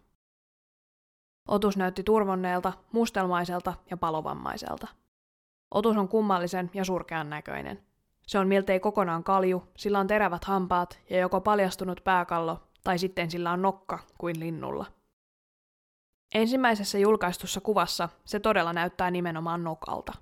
Otus 1.49 1.77
näytti 1.77 2.03
turvonneelta, 2.03 2.73
mustelmaiselta 2.93 3.75
ja 3.91 3.97
palovammaiselta. 3.97 4.89
Otus 5.71 5.97
on 5.97 6.09
kummallisen 6.09 6.71
ja 6.75 6.85
surkean 6.85 7.31
näköinen. 7.31 7.83
Se 8.27 8.39
on 8.39 8.49
miltei 8.49 8.81
kokonaan 8.81 9.25
kalju, 9.25 9.69
sillä 9.77 9.99
on 9.99 10.07
terävät 10.07 10.45
hampaat 10.45 11.01
ja 11.11 11.19
joko 11.19 11.41
paljastunut 11.41 12.01
pääkallo 12.05 12.63
tai 12.85 12.99
sitten 12.99 13.31
sillä 13.31 13.53
on 13.53 13.63
nokka 13.63 13.99
kuin 14.19 14.41
linnulla. 14.41 14.87
Ensimmäisessä 16.35 16.99
julkaistussa 16.99 17.61
kuvassa 17.61 18.09
se 18.25 18.41
todella 18.41 18.73
näyttää 18.73 19.11
nimenomaan 19.11 19.65
nokalta. 19.65 20.13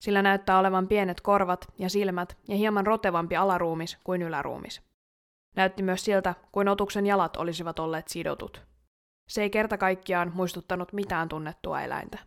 Sillä 0.00 0.22
näyttää 0.22 0.58
olevan 0.58 0.88
pienet 0.88 1.20
korvat 1.20 1.72
ja 1.78 1.90
silmät 1.90 2.38
ja 2.48 2.56
hieman 2.56 2.86
rotevampi 2.86 3.36
alaruumis 3.36 3.98
kuin 4.04 4.22
yläruumis. 4.22 4.82
Näytti 5.56 5.82
myös 5.82 6.04
siltä, 6.04 6.34
kuin 6.52 6.68
otuksen 6.68 7.06
jalat 7.06 7.36
olisivat 7.36 7.78
olleet 7.78 8.08
sidotut. 8.08 8.62
Se 9.28 9.42
ei 9.42 9.50
kerta 9.50 9.78
kaikkiaan 9.78 10.32
muistuttanut 10.34 10.92
mitään 10.92 11.28
tunnettua 11.28 11.80
eläintä. 11.80 12.18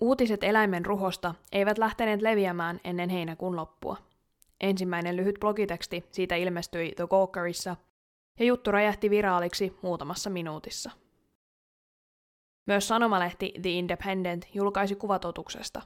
Uutiset 0.00 0.44
eläimen 0.44 0.86
ruhosta 0.86 1.34
eivät 1.52 1.78
lähteneet 1.78 2.22
leviämään 2.22 2.80
ennen 2.84 3.10
heinäkuun 3.10 3.56
loppua. 3.56 3.96
Ensimmäinen 4.60 5.16
lyhyt 5.16 5.36
blogiteksti 5.40 6.04
siitä 6.10 6.34
ilmestyi 6.34 6.92
The 6.96 7.06
Gawkerissa 7.06 7.76
ja 8.38 8.44
juttu 8.44 8.70
räjähti 8.70 9.10
viraaliksi 9.10 9.78
muutamassa 9.82 10.30
minuutissa. 10.30 10.90
Myös 12.66 12.88
sanomalehti 12.88 13.52
The 13.62 13.70
Independent 13.70 14.46
julkaisi 14.54 14.94
kuvatotuksesta. 14.94 15.82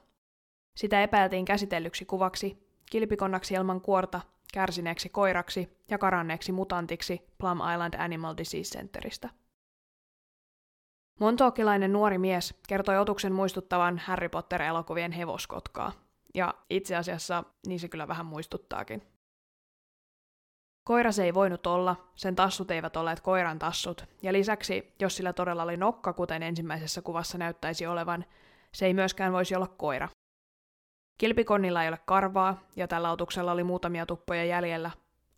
Sitä 0.77 1.03
epäiltiin 1.03 1.45
käsitellyksi 1.45 2.05
kuvaksi, 2.05 2.69
kilpikonnaksi 2.91 3.55
ilman 3.55 3.81
kuorta, 3.81 4.21
kärsineeksi 4.55 5.09
koiraksi 5.09 5.79
ja 5.91 5.99
karanneeksi 5.99 6.53
mutantiksi 6.53 7.23
Plum 7.39 7.59
Island 7.73 7.95
Animal 7.99 8.35
Disease 8.37 8.79
Centeristä. 8.79 9.29
Montookilainen 11.21 11.93
nuori 11.93 12.19
mies 12.19 12.55
kertoi 12.69 12.99
otuksen 12.99 13.33
muistuttavan 13.33 13.99
Harry 13.99 14.29
Potter-elokuvien 14.29 15.13
hevoskotkaa, 15.13 15.93
ja 16.35 16.55
itse 16.71 16.97
asiassa 16.97 17.45
niin 17.67 17.81
se 17.81 17.89
kyllä 17.89 18.09
vähän 18.09 18.27
muistuttaakin. 18.27 19.03
Koira 20.85 21.13
se 21.13 21.25
ei 21.25 21.35
voinut 21.35 21.67
olla, 21.67 21.97
sen 22.15 22.37
tassut 22.37 22.71
eivät 22.71 22.97
olleet 22.97 23.21
koiran 23.21 23.59
tassut, 23.59 24.05
ja 24.23 24.33
lisäksi, 24.33 24.95
jos 25.01 25.17
sillä 25.17 25.33
todella 25.33 25.63
oli 25.63 25.77
nokka, 25.77 26.13
kuten 26.13 26.43
ensimmäisessä 26.43 27.03
kuvassa 27.03 27.39
näyttäisi 27.39 27.87
olevan, 27.87 28.25
se 28.75 28.87
ei 28.87 28.95
myöskään 28.95 29.33
voisi 29.33 29.55
olla 29.55 29.67
koira. 29.67 30.09
Kilpikonnilla 31.23 31.83
ei 31.83 31.89
ole 31.89 31.99
karvaa, 32.05 32.61
ja 32.77 32.89
tällä 32.89 33.11
otuksella 33.11 33.53
oli 33.53 33.65
muutamia 33.65 34.07
tuppoja 34.07 34.45
jäljellä. 34.45 34.91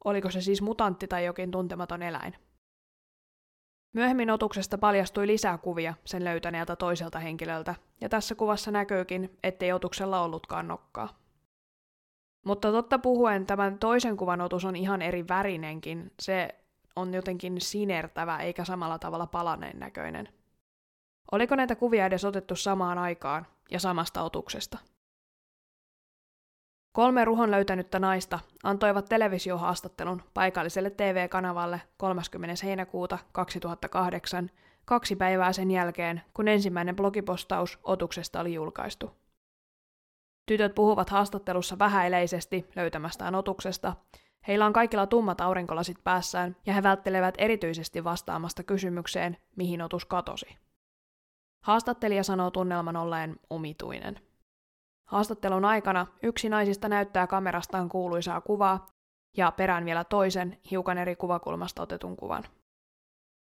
Oliko 0.04 0.30
se 0.30 0.40
siis 0.40 0.62
mutantti 0.62 1.08
tai 1.08 1.24
jokin 1.24 1.50
tuntematon 1.50 2.02
eläin? 2.02 2.34
Myöhemmin 3.92 4.30
otuksesta 4.30 4.78
paljastui 4.78 5.26
lisää 5.26 5.58
kuvia 5.58 5.94
sen 6.04 6.24
löytäneeltä 6.24 6.76
toiselta 6.76 7.18
henkilöltä, 7.18 7.74
ja 8.00 8.08
tässä 8.08 8.34
kuvassa 8.34 8.70
näkyykin, 8.70 9.38
ettei 9.42 9.72
otuksella 9.72 10.20
ollutkaan 10.20 10.68
nokkaa. 10.68 11.18
Mutta 12.44 12.72
totta 12.72 12.98
puhuen 12.98 13.46
tämän 13.46 13.78
toisen 13.78 14.16
kuvan 14.16 14.40
otus 14.40 14.64
on 14.64 14.76
ihan 14.76 15.02
eri 15.02 15.28
värinenkin. 15.28 16.12
Se 16.20 16.48
on 16.96 17.14
jotenkin 17.14 17.60
sinertävä 17.60 18.38
eikä 18.38 18.64
samalla 18.64 18.98
tavalla 18.98 19.26
palaneen 19.26 19.78
näköinen. 19.78 20.28
Oliko 21.32 21.56
näitä 21.56 21.76
kuvia 21.76 22.06
edes 22.06 22.24
otettu 22.24 22.56
samaan 22.56 22.98
aikaan 22.98 23.46
ja 23.70 23.80
samasta 23.80 24.22
otuksesta? 24.22 24.78
Kolme 26.94 27.24
ruhon 27.24 27.50
löytänyttä 27.50 27.98
naista 27.98 28.38
antoivat 28.62 29.04
televisiohaastattelun 29.04 30.22
paikalliselle 30.34 30.90
TV-kanavalle 30.90 31.80
30. 31.96 32.66
heinäkuuta 32.66 33.18
2008, 33.32 34.50
kaksi 34.84 35.16
päivää 35.16 35.52
sen 35.52 35.70
jälkeen, 35.70 36.22
kun 36.34 36.48
ensimmäinen 36.48 36.96
blogipostaus 36.96 37.78
otuksesta 37.82 38.40
oli 38.40 38.54
julkaistu. 38.54 39.10
Tytöt 40.46 40.74
puhuvat 40.74 41.10
haastattelussa 41.10 41.78
vähäileisesti 41.78 42.66
löytämästään 42.76 43.34
otuksesta. 43.34 43.96
Heillä 44.48 44.66
on 44.66 44.72
kaikilla 44.72 45.06
tummat 45.06 45.40
aurinkolasit 45.40 46.04
päässään 46.04 46.56
ja 46.66 46.72
he 46.72 46.82
välttelevät 46.82 47.34
erityisesti 47.38 48.04
vastaamasta 48.04 48.62
kysymykseen, 48.62 49.36
mihin 49.56 49.82
otus 49.82 50.04
katosi. 50.04 50.56
Haastattelija 51.64 52.24
sanoo 52.24 52.50
tunnelman 52.50 52.96
olleen 52.96 53.36
omituinen. 53.50 54.20
Haastattelun 55.14 55.64
aikana 55.64 56.06
yksi 56.22 56.48
naisista 56.48 56.88
näyttää 56.88 57.26
kamerastaan 57.26 57.88
kuuluisaa 57.88 58.40
kuvaa 58.40 58.86
ja 59.36 59.52
perään 59.52 59.84
vielä 59.84 60.04
toisen, 60.04 60.58
hiukan 60.70 60.98
eri 60.98 61.16
kuvakulmasta 61.16 61.82
otetun 61.82 62.16
kuvan. 62.16 62.44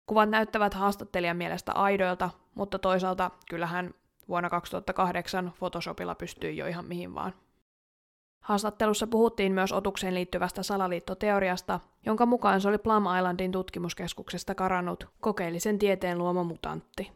Kuvat 0.06 0.30
näyttävät 0.30 0.74
haastattelijan 0.74 1.38
mielestä 1.38 1.72
aidoilta, 1.72 2.30
mutta 2.56 2.80
toisaalta 2.80 3.32
kyllähän 3.50 3.94
vuonna 4.28 4.50
2008 4.50 5.54
Photoshopilla 5.58 6.16
pystyy 6.16 6.52
jo 6.52 6.68
ihan 6.68 6.86
mihin 6.86 7.16
vaan. 7.16 7.34
Haastattelussa 8.44 9.08
puhuttiin 9.08 9.54
myös 9.54 9.72
otukseen 9.72 10.14
liittyvästä 10.14 10.64
salaliittoteoriasta, 10.64 11.80
jonka 12.06 12.26
mukaan 12.26 12.62
se 12.62 12.70
oli 12.70 12.78
Plum 12.78 13.04
Islandin 13.18 13.52
tutkimuskeskuksesta 13.52 14.56
karannut 14.56 15.06
kokeellisen 15.22 15.80
tieteen 15.80 16.18
luoma 16.18 16.44
mutantti. 16.44 17.12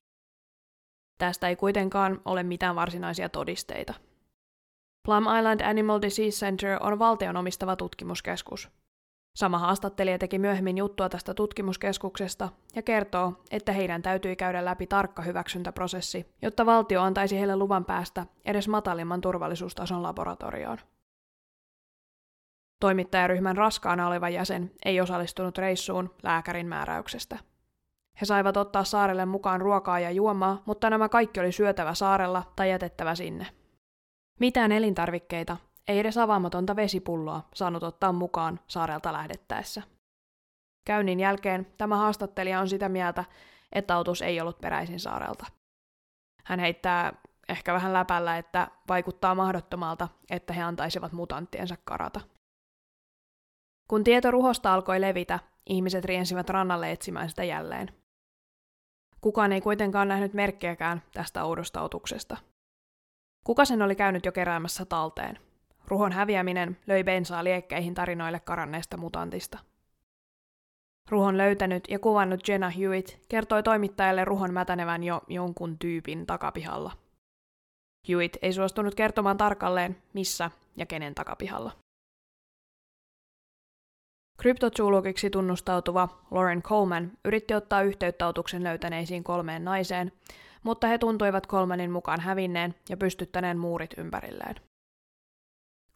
Tästä 1.18 1.48
ei 1.48 1.56
kuitenkaan 1.56 2.22
ole 2.26 2.44
mitään 2.44 2.76
varsinaisia 2.76 3.30
todisteita. 3.30 3.94
Plum 5.06 5.24
Island 5.38 5.62
Animal 5.62 6.02
Disease 6.02 6.46
Center 6.46 6.78
on 6.80 7.00
valtion 7.00 7.38
omistava 7.38 7.76
tutkimuskeskus. 7.76 8.70
Sama 9.36 9.60
haastattelija 9.60 10.18
teki 10.18 10.40
myöhemmin 10.40 10.78
juttua 10.78 11.10
tästä 11.10 11.34
tutkimuskeskuksesta 11.34 12.50
ja 12.76 12.82
kertoo, 12.82 13.34
että 13.52 13.72
heidän 13.72 14.02
täytyi 14.02 14.36
käydä 14.36 14.66
läpi 14.66 14.88
tarkka 14.88 15.22
hyväksyntäprosessi, 15.22 16.26
jotta 16.42 16.66
valtio 16.66 17.02
antaisi 17.02 17.40
heille 17.40 17.56
luvan 17.56 17.86
päästä 17.86 18.26
edes 18.46 18.68
matalimman 18.68 19.22
turvallisuustason 19.22 20.04
laboratorioon. 20.04 20.78
Toimittajaryhmän 22.80 23.58
raskaana 23.58 24.08
oleva 24.08 24.30
jäsen 24.30 24.72
ei 24.86 25.02
osallistunut 25.02 25.58
reissuun 25.58 26.16
lääkärin 26.24 26.68
määräyksestä. 26.68 27.40
He 28.22 28.26
saivat 28.26 28.58
ottaa 28.58 28.84
saarelle 28.84 29.26
mukaan 29.26 29.62
ruokaa 29.62 30.00
ja 30.00 30.12
juomaa, 30.12 30.62
mutta 30.66 30.90
nämä 30.90 31.10
kaikki 31.10 31.40
oli 31.40 31.52
syötävä 31.52 31.94
saarella 31.94 32.44
tai 32.56 32.70
jätettävä 32.70 33.16
sinne. 33.16 33.48
Mitään 34.39 34.72
elintarvikkeita, 34.72 35.58
ei 35.88 36.00
edes 36.00 36.18
avaamatonta 36.18 36.75
vesipulloa 36.75 37.50
saanut 37.54 37.84
ottaa 37.84 38.12
mukaan 38.12 38.60
saarelta 38.68 39.13
lähdettäessä. 39.13 39.82
Käynnin 40.86 41.20
jälkeen 41.20 41.68
tämä 41.77 41.98
haastattelija 41.98 42.60
on 42.60 42.70
sitä 42.70 42.89
mieltä, 42.89 43.25
että 43.72 43.96
autus 43.96 44.22
ei 44.22 44.42
ollut 44.42 44.62
peräisin 44.62 45.00
saarelta. 45.00 45.46
Hän 46.44 46.60
heittää 46.60 47.13
ehkä 47.50 47.74
vähän 47.74 47.94
läpällä, 47.94 48.38
että 48.38 48.68
vaikuttaa 48.88 49.36
mahdottomalta, 49.36 50.08
että 50.30 50.54
he 50.54 50.62
antaisivat 50.62 51.12
mutanttiensa 51.12 51.75
karata. 51.84 52.22
Kun 53.88 54.04
tieto 54.04 54.32
ruhosta 54.32 54.74
alkoi 54.74 55.01
levitä, 55.01 55.39
ihmiset 55.70 56.06
riensivät 56.06 56.50
rannalle 56.50 56.92
etsimään 56.92 57.30
sitä 57.30 57.44
jälleen. 57.44 57.96
Kukaan 59.22 59.51
ei 59.51 59.62
kuitenkaan 59.62 60.08
nähnyt 60.08 60.34
merkkejäkään 60.34 61.04
tästä 61.13 61.44
oudosta 61.44 61.82
otuksesta. 61.82 62.38
Kuka 63.46 63.66
sen 63.66 63.82
oli 63.82 63.96
käynyt 63.96 64.25
jo 64.25 64.32
keräämässä 64.32 64.86
talteen? 64.86 65.40
Ruhon 65.88 66.12
häviäminen 66.12 66.78
löi 66.88 67.04
bensaa 67.04 67.44
liekkeihin 67.44 67.94
tarinoille 67.94 68.40
karanneesta 68.40 68.98
mutantista. 68.98 69.60
Ruhon 71.10 71.38
löytänyt 71.38 71.84
ja 71.90 72.00
kuvannut 72.00 72.48
Jenna 72.48 72.70
Hewitt 72.70 73.10
kertoi 73.30 73.64
toimittajalle 73.64 74.25
ruhon 74.25 74.54
mätänevän 74.54 75.04
jo 75.04 75.22
jonkun 75.28 75.80
tyypin 75.80 76.25
takapihalla. 76.25 76.92
Hewitt 78.10 78.38
ei 78.42 78.54
suostunut 78.54 78.96
kertomaan 78.96 79.38
tarkalleen, 79.38 79.98
missä 80.14 80.52
ja 80.78 80.86
kenen 80.86 81.16
takapihalla. 81.16 81.72
Kryptozoologiksi 84.38 85.30
tunnustautuva 85.30 86.08
Lauren 86.32 86.62
Coleman 86.62 87.12
yritti 87.25 87.54
ottaa 87.54 87.82
yhteyttä 87.82 88.27
otuksen 88.27 88.63
löytäneisiin 88.63 89.24
kolmeen 89.24 89.65
naiseen, 89.65 90.12
mutta 90.63 90.88
he 90.88 90.98
tuntuivat 90.98 91.48
Colemanin 91.48 91.92
mukaan 91.92 92.20
hävinneen 92.20 92.75
ja 92.89 92.98
pystyttäneen 92.98 93.58
muurit 93.58 93.94
ympärilleen. 93.98 94.56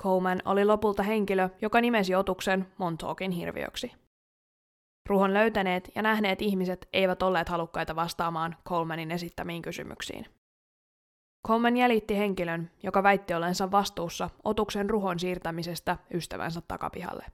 Coleman 0.02 0.42
oli 0.46 0.66
lopulta 0.66 1.04
henkilö, 1.04 1.50
joka 1.62 1.82
nimesi 1.82 2.16
otuksen 2.16 2.68
Montaugin 2.78 3.32
hirviöksi. 3.32 3.92
Ruhon 5.10 5.34
löytäneet 5.34 5.92
ja 5.96 6.02
nähneet 6.02 6.42
ihmiset 6.42 6.90
eivät 6.94 7.24
olleet 7.24 7.50
halukkaita 7.50 7.96
vastaamaan 7.96 8.56
Colemanin 8.68 9.12
esittämiin 9.12 9.62
kysymyksiin. 9.62 10.26
Coleman 11.48 11.78
jäljitti 11.78 12.18
henkilön, 12.18 12.72
joka 12.84 13.04
väitti 13.04 13.34
olensa 13.34 13.72
vastuussa 13.72 14.30
otuksen 14.44 14.90
ruhon 14.90 15.20
siirtämisestä 15.20 15.98
ystävänsä 16.14 16.62
takapihalle. 16.68 17.26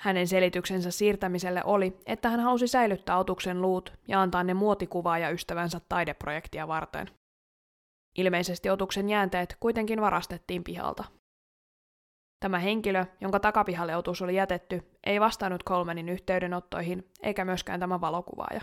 Hänen 0.00 0.28
selityksensä 0.28 0.90
siirtämiselle 0.90 1.62
oli, 1.64 1.96
että 2.06 2.30
hän 2.30 2.40
halusi 2.40 2.68
säilyttää 2.68 3.18
otuksen 3.18 3.62
luut 3.62 3.92
ja 4.08 4.22
antaa 4.22 4.44
ne 4.44 4.54
muotikuvaa 4.54 5.18
ja 5.18 5.30
ystävänsä 5.30 5.80
taideprojektia 5.88 6.68
varten. 6.68 7.10
Ilmeisesti 8.18 8.70
otuksen 8.70 9.08
jäänteet 9.08 9.56
kuitenkin 9.60 10.00
varastettiin 10.00 10.64
pihalta. 10.64 11.04
Tämä 12.40 12.58
henkilö, 12.58 13.06
jonka 13.20 13.40
takapihalle 13.40 13.96
otus 13.96 14.22
oli 14.22 14.34
jätetty, 14.34 14.82
ei 15.06 15.20
vastannut 15.20 15.64
Colmanin 15.64 16.08
yhteydenottoihin 16.08 17.10
eikä 17.22 17.44
myöskään 17.44 17.80
tämä 17.80 18.00
valokuvaaja. 18.00 18.60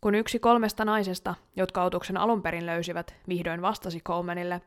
Kun 0.00 0.14
yksi 0.14 0.38
kolmesta 0.38 0.84
naisesta, 0.84 1.34
jotka 1.56 1.84
otuksen 1.84 2.16
alun 2.16 2.42
perin 2.42 2.66
löysivät, 2.66 3.14
vihdoin 3.28 3.62
vastasi 3.62 4.00
Colmanille, 4.00 4.60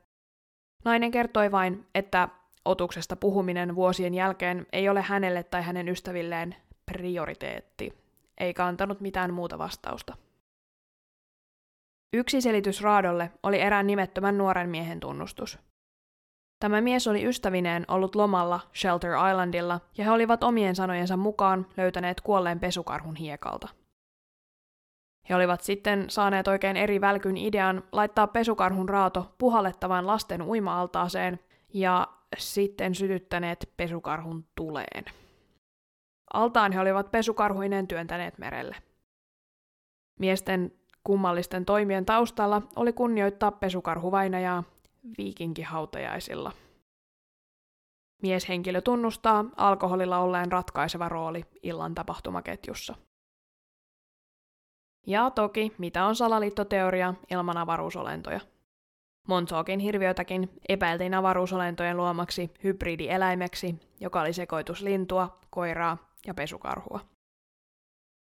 nainen 0.86 1.12
kertoi 1.12 1.52
vain, 1.52 1.88
että 1.96 2.30
otuksesta 2.66 3.16
puhuminen 3.16 3.76
vuosien 3.76 4.14
jälkeen 4.14 4.68
ei 4.74 4.90
ole 4.90 5.02
hänelle 5.02 5.44
tai 5.44 5.62
hänen 5.62 5.90
ystävilleen 5.90 6.56
prioriteetti, 6.86 7.94
eikä 8.38 8.66
antanut 8.66 9.02
mitään 9.02 9.34
muuta 9.34 9.58
vastausta. 9.58 10.18
Yksi 12.14 12.42
selitys 12.42 12.82
Raadolle 12.82 13.32
oli 13.44 13.60
erään 13.60 13.88
nimettömän 13.88 14.38
nuoren 14.38 14.70
miehen 14.70 15.00
tunnustus. 15.00 15.60
Tämä 16.60 16.82
mies 16.82 17.08
oli 17.08 17.26
ystävineen 17.26 17.86
ollut 17.88 18.16
lomalla 18.16 18.60
Shelter 18.76 19.12
Islandilla, 19.30 19.80
ja 19.98 20.04
he 20.04 20.12
olivat 20.12 20.44
omien 20.44 20.76
sanojensa 20.76 21.18
mukaan 21.18 21.68
löytäneet 21.78 22.22
kuolleen 22.22 22.60
pesukarhun 22.60 23.16
hiekalta. 23.16 23.68
He 25.30 25.36
olivat 25.36 25.62
sitten 25.62 26.10
saaneet 26.10 26.48
oikein 26.48 26.78
eri 26.78 27.02
välkyn 27.02 27.38
idean 27.38 27.84
laittaa 27.92 28.28
pesukarhun 28.28 28.90
raato 28.90 29.36
puhallettavaan 29.38 30.08
lasten 30.08 30.42
uima-altaaseen 30.42 31.40
ja 31.74 32.08
sitten 32.38 32.96
sytyttäneet 32.96 33.70
pesukarhun 33.78 34.46
tuleen. 34.56 35.06
Altaan 36.34 36.72
he 36.72 36.80
olivat 36.80 37.12
pesukarhuineen 37.12 37.88
työntäneet 37.88 38.38
merelle. 38.38 38.76
Miesten 40.20 40.72
kummallisten 41.04 41.66
toimien 41.66 42.06
taustalla 42.06 42.62
oli 42.76 42.94
kunnioittaa 42.94 43.52
pesukarhuvainajaa 43.52 44.64
viikinkihautajaisilla. 45.18 46.52
Mieshenkilö 48.22 48.82
tunnustaa 48.82 49.46
alkoholilla 49.58 50.18
olleen 50.18 50.52
ratkaiseva 50.52 51.10
rooli 51.10 51.46
illan 51.64 51.96
tapahtumaketjussa. 51.96 52.96
Ja 55.08 55.30
toki, 55.30 55.74
mitä 55.78 56.06
on 56.06 56.16
salaliittoteoria 56.16 57.14
ilman 57.32 57.58
avaruusolentoja? 57.58 58.40
Montaugin 59.28 59.80
hirviötäkin 59.80 60.50
epäiltiin 60.70 61.14
avaruusolentojen 61.14 61.98
luomaksi 61.98 62.52
hybridieläimeksi, 62.64 63.76
joka 64.00 64.22
oli 64.22 64.34
sekoitus 64.34 64.82
lintua, 64.82 65.40
koiraa 65.50 65.98
ja 66.28 66.34
pesukarhua. 66.34 67.00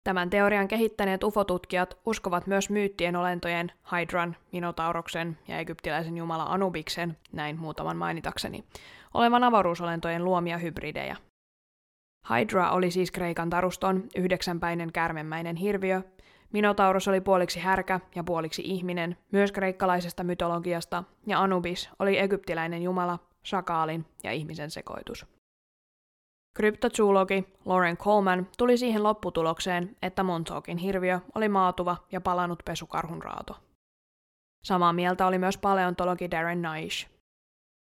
Tämän 0.04 0.30
teorian 0.30 0.68
kehittäneet 0.68 1.24
ufotutkijat 1.24 1.98
uskovat 2.06 2.46
myös 2.46 2.70
myyttien 2.70 3.16
olentojen 3.16 3.72
Hydran, 3.92 4.36
Minotauroksen 4.52 5.38
ja 5.48 5.58
egyptiläisen 5.58 6.16
jumala 6.16 6.44
Anubiksen, 6.44 7.16
näin 7.32 7.58
muutaman 7.58 7.96
mainitakseni, 7.96 8.64
olevan 9.14 9.44
avaruusolentojen 9.44 10.24
luomia 10.24 10.58
hybridejä. 10.58 11.16
Hydra 12.30 12.70
oli 12.70 12.90
siis 12.90 13.10
Kreikan 13.10 13.50
taruston 13.50 14.04
yhdeksänpäinen 14.16 14.92
kärmemäinen 14.92 15.56
hirviö, 15.56 16.02
Minotaurus 16.52 17.08
oli 17.08 17.20
puoliksi 17.20 17.60
härkä 17.60 18.00
ja 18.14 18.24
puoliksi 18.24 18.62
ihminen, 18.64 19.16
myös 19.32 19.52
kreikkalaisesta 19.52 20.24
mytologiasta, 20.24 21.04
ja 21.26 21.42
Anubis 21.42 21.90
oli 21.98 22.18
egyptiläinen 22.18 22.82
jumala, 22.82 23.18
shakaalin 23.44 24.06
ja 24.24 24.32
ihmisen 24.32 24.70
sekoitus. 24.70 25.26
Kryptozoologi 26.56 27.44
Lauren 27.64 27.96
Coleman 27.96 28.48
tuli 28.58 28.76
siihen 28.76 29.02
lopputulokseen, 29.02 29.96
että 30.02 30.22
Montaugin 30.22 30.78
hirviö 30.78 31.20
oli 31.34 31.48
maatuva 31.48 31.96
ja 32.12 32.20
palannut 32.20 32.62
pesukarhun 32.64 33.22
raato. 33.22 33.56
Samaa 34.64 34.92
mieltä 34.92 35.26
oli 35.26 35.38
myös 35.38 35.58
paleontologi 35.58 36.30
Darren 36.30 36.62
Naish. 36.62 37.10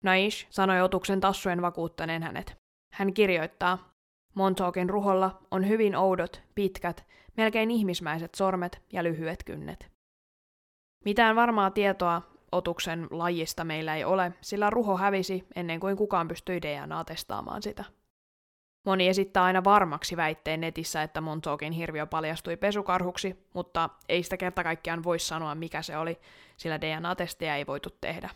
Naish 0.05 0.47
sanoi 0.51 0.81
otuksen 0.81 1.21
tassujen 1.21 1.63
vakuuttaneen 1.63 2.23
hänet. 2.23 2.57
Hän 2.93 3.15
kirjoittaa, 3.15 3.88
Montaugin 4.39 4.91
ruholla 4.91 5.39
on 5.51 5.69
hyvin 5.69 5.97
oudot, 5.97 6.43
pitkät, 6.55 7.07
melkein 7.37 7.71
ihmismäiset 7.71 8.35
sormet 8.35 8.83
ja 8.93 9.05
lyhyet 9.05 9.45
kynnet. 9.45 9.91
Mitään 11.05 11.37
varmaa 11.37 11.71
tietoa 11.71 12.23
otuksen 12.53 13.07
lajista 13.11 13.65
meillä 13.65 13.97
ei 13.97 14.05
ole, 14.05 14.33
sillä 14.41 14.71
ruho 14.71 14.97
hävisi 14.97 15.47
ennen 15.57 15.81
kuin 15.81 15.97
kukaan 15.97 16.29
pystyi 16.29 16.63
DNA-testaamaan 16.63 17.63
sitä. 17.63 17.85
Moni 18.87 19.09
esittää 19.09 19.45
aina 19.45 19.65
varmaksi 19.65 20.17
väitteen 20.17 20.61
netissä, 20.61 21.03
että 21.03 21.21
Montaugin 21.21 21.73
hirviö 21.73 22.07
paljastui 22.07 22.57
pesukarhuksi, 22.57 23.47
mutta 23.55 23.91
ei 24.09 24.23
sitä 24.23 24.37
kerta 24.37 24.63
kaikkiaan 24.63 25.05
voi 25.05 25.19
sanoa, 25.19 25.55
mikä 25.55 25.83
se 25.83 25.97
oli, 25.97 26.21
sillä 26.57 26.81
DNA-testejä 26.81 27.57
ei 27.57 27.67
voitu 27.67 27.91
tehdä. 28.01 28.31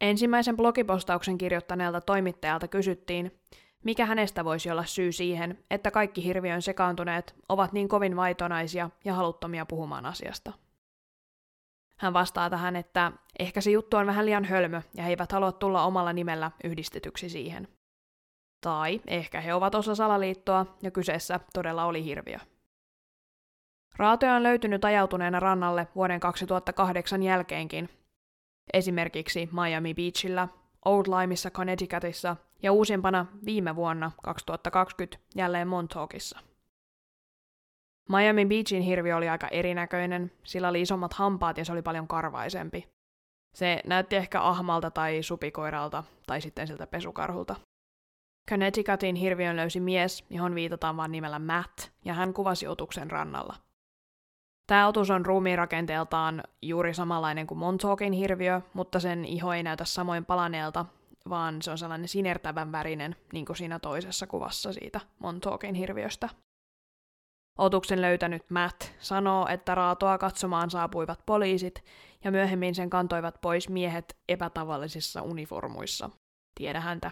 Ensimmäisen 0.00 0.56
blogipostauksen 0.56 1.38
kirjoittaneelta 1.38 2.00
toimittajalta 2.00 2.68
kysyttiin, 2.68 3.40
mikä 3.84 4.06
hänestä 4.06 4.44
voisi 4.44 4.70
olla 4.70 4.84
syy 4.84 5.12
siihen, 5.12 5.64
että 5.70 5.90
kaikki 5.90 6.24
hirviön 6.24 6.62
sekaantuneet 6.62 7.34
ovat 7.48 7.72
niin 7.72 7.88
kovin 7.88 8.16
vaitonaisia 8.16 8.90
ja 9.04 9.14
haluttomia 9.14 9.66
puhumaan 9.66 10.06
asiasta. 10.06 10.52
Hän 11.98 12.12
vastaa 12.12 12.50
tähän, 12.50 12.76
että 12.76 13.12
ehkä 13.38 13.60
se 13.60 13.70
juttu 13.70 13.96
on 13.96 14.06
vähän 14.06 14.26
liian 14.26 14.44
hölmö 14.44 14.82
ja 14.94 15.02
he 15.02 15.10
eivät 15.10 15.32
halua 15.32 15.52
tulla 15.52 15.82
omalla 15.82 16.12
nimellä 16.12 16.50
yhdistetyksi 16.64 17.28
siihen. 17.28 17.68
Tai 18.60 19.00
ehkä 19.06 19.40
he 19.40 19.54
ovat 19.54 19.74
osa 19.74 19.94
salaliittoa 19.94 20.66
ja 20.82 20.90
kyseessä 20.90 21.40
todella 21.52 21.84
oli 21.84 22.04
hirviö. 22.04 22.38
Raatoja 23.96 24.34
on 24.34 24.42
löytynyt 24.42 24.84
ajautuneena 24.84 25.40
rannalle 25.40 25.88
vuoden 25.94 26.20
2008 26.20 27.22
jälkeenkin, 27.22 27.88
esimerkiksi 28.72 29.48
Miami 29.52 29.94
Beachillä, 29.94 30.48
Old 30.84 31.04
Limeissa 31.06 31.50
Connecticutissa 31.50 32.36
ja 32.62 32.72
uusimpana 32.72 33.26
viime 33.44 33.76
vuonna 33.76 34.10
2020 34.22 35.18
jälleen 35.34 35.68
Montaukissa. 35.68 36.38
Miami 38.08 38.46
Beachin 38.46 38.82
hirvi 38.82 39.12
oli 39.12 39.28
aika 39.28 39.48
erinäköinen, 39.48 40.32
sillä 40.44 40.68
oli 40.68 40.80
isommat 40.80 41.12
hampaat 41.12 41.58
ja 41.58 41.64
se 41.64 41.72
oli 41.72 41.82
paljon 41.82 42.08
karvaisempi. 42.08 42.88
Se 43.54 43.80
näytti 43.86 44.16
ehkä 44.16 44.42
ahmalta 44.42 44.90
tai 44.90 45.22
supikoiralta 45.22 46.04
tai 46.26 46.40
sitten 46.40 46.66
siltä 46.66 46.86
pesukarhulta. 46.86 47.56
Connecticutin 48.50 49.16
hirviön 49.16 49.56
löysi 49.56 49.80
mies, 49.80 50.24
johon 50.30 50.54
viitataan 50.54 50.96
vain 50.96 51.12
nimellä 51.12 51.38
Matt, 51.38 51.88
ja 52.04 52.14
hän 52.14 52.34
kuvasi 52.34 52.66
otuksen 52.66 53.10
rannalla. 53.10 53.56
Tämä 54.66 54.88
otus 54.88 55.10
on 55.10 55.26
ruumiirakenteeltaan 55.26 56.42
juuri 56.62 56.94
samanlainen 56.94 57.46
kuin 57.46 57.58
Montaugin 57.58 58.12
hirviö, 58.12 58.60
mutta 58.74 59.00
sen 59.00 59.24
iho 59.24 59.52
ei 59.52 59.62
näytä 59.62 59.84
samoin 59.84 60.24
palaneelta, 60.24 60.86
vaan 61.28 61.62
se 61.62 61.70
on 61.70 61.78
sellainen 61.78 62.08
sinertävän 62.08 62.72
värinen, 62.72 63.16
niin 63.32 63.46
kuin 63.46 63.56
siinä 63.56 63.78
toisessa 63.78 64.26
kuvassa 64.26 64.72
siitä 64.72 65.00
Montaugin 65.18 65.74
hirviöstä. 65.74 66.28
Otuksen 67.58 68.02
löytänyt 68.02 68.50
Matt 68.50 68.84
sanoo, 68.98 69.46
että 69.46 69.74
raatoa 69.74 70.18
katsomaan 70.18 70.70
saapuivat 70.70 71.20
poliisit, 71.26 71.84
ja 72.24 72.30
myöhemmin 72.30 72.74
sen 72.74 72.90
kantoivat 72.90 73.40
pois 73.40 73.68
miehet 73.68 74.16
epätavallisissa 74.28 75.22
uniformuissa. 75.22 76.10
Tiedä 76.54 76.80
häntä. 76.80 77.10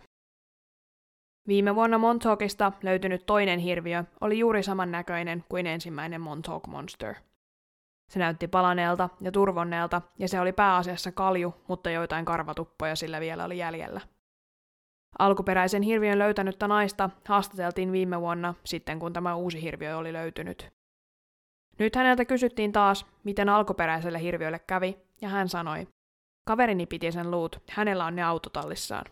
Viime 1.49 1.75
vuonna 1.75 1.99
Montaukista 1.99 2.73
löytynyt 2.83 3.27
toinen 3.27 3.59
hirviö 3.59 4.05
oli 4.21 4.39
juuri 4.39 4.63
samannäköinen 4.63 5.45
kuin 5.49 5.67
ensimmäinen 5.67 6.21
Montauk 6.21 6.67
Monster. 6.67 7.15
Se 8.09 8.19
näytti 8.19 8.49
palaneelta 8.49 9.09
ja 9.21 9.33
turvonneelta, 9.33 10.03
ja 10.19 10.29
se 10.29 10.41
oli 10.41 10.53
pääasiassa 10.53 11.13
kalju, 11.13 11.55
mutta 11.69 11.91
joitain 11.91 12.25
karvatuppoja 12.25 12.97
sillä 12.97 13.21
vielä 13.21 13.45
oli 13.45 13.59
jäljellä. 13.59 14.01
Alkuperäisen 15.19 15.83
hirviön 15.83 16.19
löytänyttä 16.19 16.69
naista 16.69 17.11
haastateltiin 17.29 17.93
viime 17.93 18.21
vuonna, 18.21 18.55
sitten 18.65 18.99
kun 18.99 19.13
tämä 19.13 19.35
uusi 19.35 19.63
hirviö 19.63 19.97
oli 19.97 20.13
löytynyt. 20.13 20.69
Nyt 21.79 21.97
häneltä 21.97 22.25
kysyttiin 22.25 22.73
taas, 22.73 23.07
miten 23.25 23.49
alkuperäiselle 23.49 24.21
hirviölle 24.21 24.59
kävi, 24.59 24.99
ja 25.21 25.29
hän 25.29 25.49
sanoi, 25.49 25.89
kaverini 26.47 26.87
piti 26.87 27.13
sen 27.13 27.31
luut, 27.31 27.63
hänellä 27.71 28.05
on 28.05 28.17
ne 28.17 28.23
autotallissaan. 28.23 29.05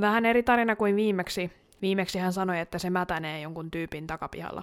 Vähän 0.00 0.26
eri 0.26 0.42
tarina 0.42 0.76
kuin 0.76 0.96
viimeksi. 0.96 1.52
Viimeksi 1.82 2.18
hän 2.18 2.32
sanoi, 2.32 2.58
että 2.58 2.78
se 2.78 2.90
mätänee 2.90 3.40
jonkun 3.40 3.70
tyypin 3.70 4.06
takapihalla. 4.06 4.62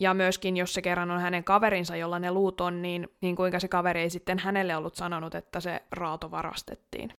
Ja 0.00 0.14
myöskin, 0.14 0.56
jos 0.56 0.74
se 0.74 0.82
kerran 0.82 1.10
on 1.10 1.20
hänen 1.20 1.44
kaverinsa, 1.44 1.96
jolla 1.96 2.18
ne 2.18 2.30
luut 2.30 2.60
on, 2.60 2.82
niin, 2.82 3.08
niin 3.20 3.36
kuinka 3.36 3.60
se 3.60 3.68
kaveri 3.68 4.00
ei 4.00 4.10
sitten 4.10 4.38
hänelle 4.38 4.76
ollut 4.76 4.94
sanonut, 4.94 5.34
että 5.34 5.60
se 5.60 5.82
raato 5.90 6.30
varastettiin. 6.30 7.12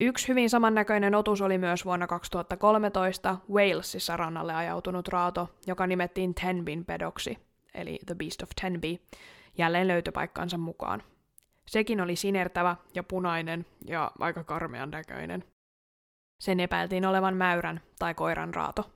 Yksi 0.00 0.28
hyvin 0.28 0.50
samannäköinen 0.50 1.14
otus 1.14 1.40
oli 1.40 1.58
myös 1.58 1.84
vuonna 1.84 2.06
2013 2.06 3.36
Walesissa 3.52 4.16
rannalle 4.16 4.54
ajautunut 4.54 5.08
raato, 5.08 5.48
joka 5.66 5.86
nimettiin 5.86 6.34
Tenbin 6.34 6.84
pedoksi, 6.84 7.38
eli 7.74 7.98
The 8.06 8.14
Beast 8.14 8.42
of 8.42 8.48
Tenby, 8.60 8.96
jälleen 9.58 9.88
löytöpaikkansa 9.88 10.58
mukaan. 10.58 11.02
Sekin 11.66 12.00
oli 12.00 12.16
sinertävä 12.16 12.76
ja 12.94 13.02
punainen 13.02 13.66
ja 13.86 14.10
aika 14.18 14.44
karmean 14.44 14.90
näköinen. 14.90 15.44
Sen 16.40 16.60
epäiltiin 16.60 17.06
olevan 17.06 17.36
mäyrän 17.36 17.80
tai 17.98 18.14
koiran 18.14 18.54
raato. 18.54 18.90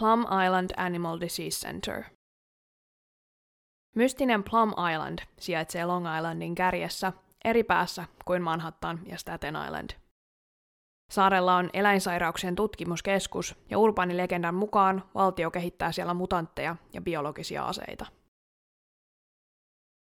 Plum 0.00 0.20
Island 0.46 0.70
Animal 0.76 1.20
Disease 1.20 1.66
Center– 1.66 2.04
Mystinen 3.96 4.44
Plum 4.50 4.72
Island 4.92 5.18
sijaitsee 5.40 5.84
Long 5.84 6.06
Islandin 6.16 6.54
kärjessä, 6.54 7.12
eri 7.44 7.64
päässä 7.64 8.04
kuin 8.24 8.42
Manhattan 8.42 9.00
ja 9.06 9.18
Staten 9.18 9.54
Island. 9.66 9.90
Saarella 11.10 11.56
on 11.56 11.70
eläinsairauksien 11.72 12.56
tutkimuskeskus 12.56 13.56
ja 13.70 13.78
urbaanilegendan 13.78 14.54
mukaan 14.54 15.04
valtio 15.14 15.50
kehittää 15.50 15.92
siellä 15.92 16.14
mutantteja 16.14 16.76
ja 16.92 17.00
biologisia 17.00 17.64
aseita. 17.64 18.06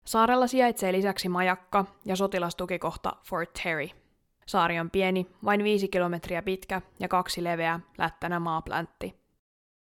Saarella 0.06 0.46
sijaitsee 0.46 0.92
lisäksi 0.92 1.28
majakka 1.28 1.84
ja 2.04 2.16
sotilastukikohta 2.16 3.12
Fort 3.22 3.52
Terry. 3.62 3.88
Saari 4.46 4.80
on 4.80 4.90
pieni, 4.90 5.26
vain 5.44 5.64
viisi 5.64 5.88
kilometriä 5.88 6.42
pitkä 6.42 6.82
ja 7.00 7.08
kaksi 7.08 7.44
leveä, 7.44 7.80
lättänä 7.98 8.40
maapläntti. 8.40 9.23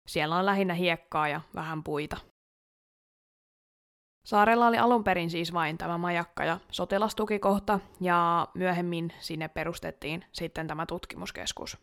Siellä 0.07 0.37
on 0.37 0.47
lähinnä 0.47 0.75
hiekkaa 0.75 1.29
ja 1.29 1.41
vähän 1.55 1.85
puita. 1.85 2.17
Saarella 4.27 4.67
oli 4.67 4.79
alun 4.79 5.05
perin 5.05 5.31
siis 5.31 5.53
vain 5.53 5.79
tämä 5.79 5.99
majakka 5.99 6.45
ja 6.45 6.59
sotilastukikohta, 6.71 7.81
ja 8.01 8.49
myöhemmin 8.55 9.13
sinne 9.19 9.49
perustettiin 9.49 10.25
sitten 10.33 10.67
tämä 10.67 10.87
tutkimuskeskus. 10.87 11.79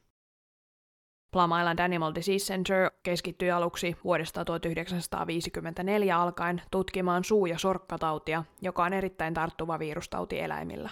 Plum 1.33 1.51
Island 1.59 1.79
Animal 1.79 2.15
Disease 2.15 2.53
Center 2.53 2.91
keskittyi 3.03 3.51
aluksi 3.51 3.97
vuodesta 4.03 4.45
1954 4.45 6.19
alkaen 6.19 6.61
tutkimaan 6.71 7.23
suu- 7.23 7.45
ja 7.45 7.57
sorkkatautia, 7.57 8.43
joka 8.61 8.83
on 8.83 8.93
erittäin 8.93 9.33
tarttuva 9.33 9.79
virustauti 9.79 10.39
eläimillä. 10.39 10.89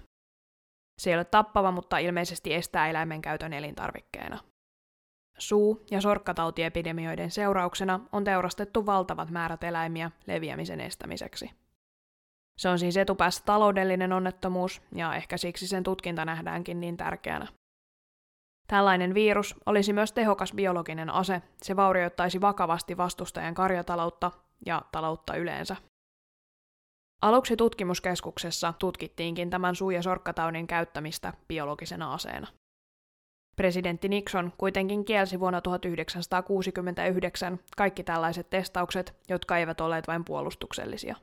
Se 1.01 1.09
ei 1.09 1.15
ole 1.15 1.25
tappava, 1.25 1.71
mutta 1.71 1.97
ilmeisesti 1.97 2.53
estää 2.53 2.89
eläimen 2.89 3.21
käytön 3.21 3.53
elintarvikkeena. 3.53 4.39
Suu- 5.41 5.85
ja 5.91 6.01
sorkkatautiepidemioiden 6.01 7.31
seurauksena 7.31 7.99
on 8.11 8.23
teurastettu 8.23 8.85
valtavat 8.85 9.29
määrät 9.29 9.63
eläimiä 9.63 10.11
leviämisen 10.27 10.81
estämiseksi. 10.81 11.51
Se 12.57 12.69
on 12.69 12.79
siis 12.79 12.97
etupäässä 12.97 13.43
taloudellinen 13.45 14.13
onnettomuus, 14.13 14.81
ja 14.95 15.15
ehkä 15.15 15.37
siksi 15.37 15.67
sen 15.67 15.83
tutkinta 15.83 16.25
nähdäänkin 16.25 16.79
niin 16.79 16.97
tärkeänä. 16.97 17.47
Tällainen 18.67 19.13
virus 19.13 19.55
olisi 19.65 19.93
myös 19.93 20.11
tehokas 20.13 20.53
biologinen 20.53 21.09
ase, 21.09 21.41
se 21.61 21.75
vaurioittaisi 21.75 22.41
vakavasti 22.41 22.97
vastustajan 22.97 23.53
karjataloutta 23.53 24.31
ja 24.65 24.81
taloutta 24.91 25.35
yleensä. 25.35 25.75
Aluksi 27.21 27.55
tutkimuskeskuksessa 27.57 28.73
tutkittiinkin 28.79 29.49
tämän 29.49 29.75
suu- 29.75 29.91
ja 29.91 30.01
sorkkataudin 30.01 30.67
käyttämistä 30.67 31.33
biologisena 31.47 32.13
aseena. 32.13 32.47
Presidentti 33.61 34.09
Nixon 34.09 34.53
kuitenkin 34.57 35.05
kielsi 35.05 35.39
vuonna 35.39 35.61
1969 35.61 37.59
kaikki 37.77 38.03
tällaiset 38.03 38.49
testaukset, 38.49 39.15
jotka 39.29 39.57
eivät 39.57 39.81
olleet 39.81 40.07
vain 40.07 40.25
puolustuksellisia. 40.25 41.15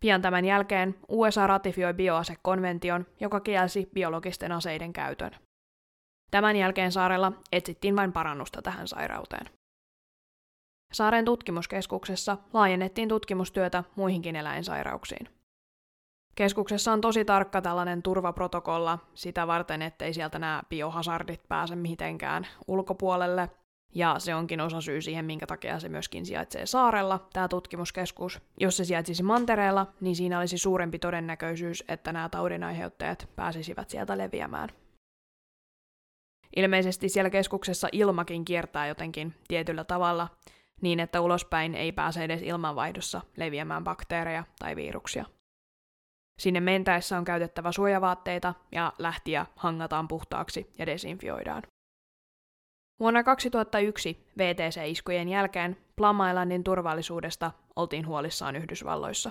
Pian 0.00 0.22
tämän 0.22 0.44
jälkeen 0.44 0.94
USA 1.08 1.46
ratifioi 1.46 1.94
bioasekonvention, 1.94 3.06
joka 3.20 3.40
kielsi 3.40 3.88
biologisten 3.94 4.52
aseiden 4.52 4.92
käytön. 4.92 5.30
Tämän 6.30 6.56
jälkeen 6.56 6.92
saarella 6.92 7.32
etsittiin 7.52 7.96
vain 7.96 8.12
parannusta 8.12 8.62
tähän 8.62 8.88
sairauteen. 8.88 9.46
Saaren 10.92 11.24
tutkimuskeskuksessa 11.24 12.36
laajennettiin 12.52 13.08
tutkimustyötä 13.08 13.84
muihinkin 13.94 14.36
eläinsairauksiin. 14.36 15.35
Keskuksessa 16.36 16.92
on 16.92 17.00
tosi 17.00 17.24
tarkka 17.24 17.62
tällainen 17.62 18.02
turvaprotokolla 18.02 18.98
sitä 19.14 19.46
varten, 19.46 19.82
ettei 19.82 20.14
sieltä 20.14 20.38
nämä 20.38 20.62
biohazardit 20.68 21.48
pääse 21.48 21.76
mitenkään 21.76 22.46
ulkopuolelle. 22.66 23.50
Ja 23.94 24.18
se 24.18 24.34
onkin 24.34 24.60
osa 24.60 24.80
syy 24.80 25.00
siihen, 25.00 25.24
minkä 25.24 25.46
takia 25.46 25.80
se 25.80 25.88
myöskin 25.88 26.26
sijaitsee 26.26 26.66
saarella, 26.66 27.28
tämä 27.32 27.48
tutkimuskeskus. 27.48 28.40
Jos 28.60 28.76
se 28.76 28.84
sijaitsisi 28.84 29.22
mantereella, 29.22 29.86
niin 30.00 30.16
siinä 30.16 30.38
olisi 30.38 30.58
suurempi 30.58 30.98
todennäköisyys, 30.98 31.84
että 31.88 32.12
nämä 32.12 32.28
taudinaiheuttajat 32.28 33.28
pääsisivät 33.36 33.90
sieltä 33.90 34.18
leviämään. 34.18 34.68
Ilmeisesti 36.56 37.08
siellä 37.08 37.30
keskuksessa 37.30 37.88
ilmakin 37.92 38.44
kiertää 38.44 38.86
jotenkin 38.86 39.34
tietyllä 39.48 39.84
tavalla, 39.84 40.28
niin 40.80 41.00
että 41.00 41.20
ulospäin 41.20 41.74
ei 41.74 41.92
pääse 41.92 42.24
edes 42.24 42.42
ilmanvaihdossa 42.42 43.20
leviämään 43.36 43.84
bakteereja 43.84 44.44
tai 44.58 44.76
viruksia. 44.76 45.35
Sinne 46.40 46.60
mentäessä 46.60 47.18
on 47.18 47.24
käytettävä 47.24 47.72
suojavaatteita 47.72 48.54
ja 48.72 48.92
lähtiä 48.98 49.46
hangataan 49.56 50.08
puhtaaksi 50.08 50.72
ja 50.78 50.86
desinfioidaan. 50.86 51.62
Vuonna 53.00 53.22
2001 53.22 54.26
VTC-iskujen 54.38 55.28
jälkeen 55.28 55.76
Plum 55.96 56.16
Islandin 56.28 56.64
turvallisuudesta 56.64 57.52
oltiin 57.76 58.06
huolissaan 58.06 58.56
Yhdysvalloissa. 58.56 59.30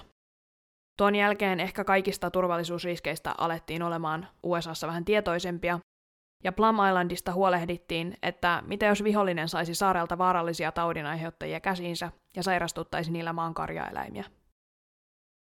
Tuon 0.97 1.15
jälkeen 1.15 1.59
ehkä 1.59 1.83
kaikista 1.83 2.31
turvallisuusriskeistä 2.31 3.35
alettiin 3.37 3.83
olemaan 3.83 4.27
USAssa 4.43 4.87
vähän 4.87 5.05
tietoisempia, 5.05 5.79
ja 6.43 6.51
Plum 6.51 6.75
Islandista 6.87 7.33
huolehdittiin, 7.33 8.17
että 8.21 8.63
mitä 8.65 8.85
jos 8.85 9.03
vihollinen 9.03 9.49
saisi 9.49 9.75
saarelta 9.75 10.17
vaarallisia 10.17 10.71
taudinaiheuttajia 10.71 11.59
käsiinsä 11.59 12.11
ja 12.35 12.43
sairastuttaisi 12.43 13.11
niillä 13.11 13.33
maan 13.33 13.53
karjaeläimiä. 13.53 14.23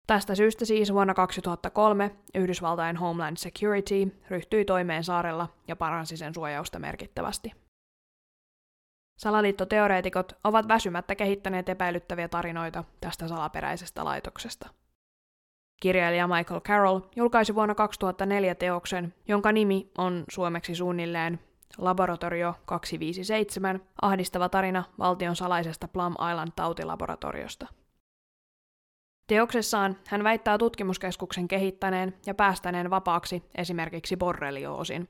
Tästä 0.06 0.34
syystä 0.34 0.64
siis 0.64 0.92
vuonna 0.92 1.14
2003 1.14 2.10
Yhdysvaltain 2.34 2.96
Homeland 2.96 3.36
Security 3.36 4.20
ryhtyi 4.30 4.64
toimeen 4.64 5.04
saarella 5.04 5.48
ja 5.68 5.76
paransi 5.76 6.16
sen 6.16 6.34
suojausta 6.34 6.78
merkittävästi. 6.78 7.52
Salaliittoteoreetikot 9.18 10.32
ovat 10.44 10.68
väsymättä 10.68 11.14
kehittäneet 11.14 11.68
epäilyttäviä 11.68 12.28
tarinoita 12.28 12.84
tästä 13.00 13.28
salaperäisestä 13.28 14.04
laitoksesta. 14.04 14.68
Kirjailija 15.82 16.28
Michael 16.28 16.60
Carroll 16.60 17.00
julkaisi 17.16 17.54
vuonna 17.54 17.74
2004 17.74 18.54
teoksen, 18.54 19.14
jonka 19.28 19.52
nimi 19.52 19.90
on 19.98 20.24
suomeksi 20.30 20.74
suunnilleen 20.74 21.40
Laboratorio 21.78 22.54
257, 22.64 23.80
ahdistava 24.02 24.48
tarina 24.48 24.84
valtion 24.98 25.36
salaisesta 25.36 25.88
Plum 25.88 26.14
Island 26.30 26.52
tautilaboratoriosta– 26.56 27.66
Teoksessaan 29.26 29.96
hän 30.06 30.24
väittää 30.24 30.58
tutkimuskeskuksen 30.58 31.48
kehittäneen 31.48 32.14
ja 32.26 32.34
päästäneen 32.34 32.90
vapaaksi 32.90 33.42
esimerkiksi 33.54 34.16
borrelioosin, 34.16 35.08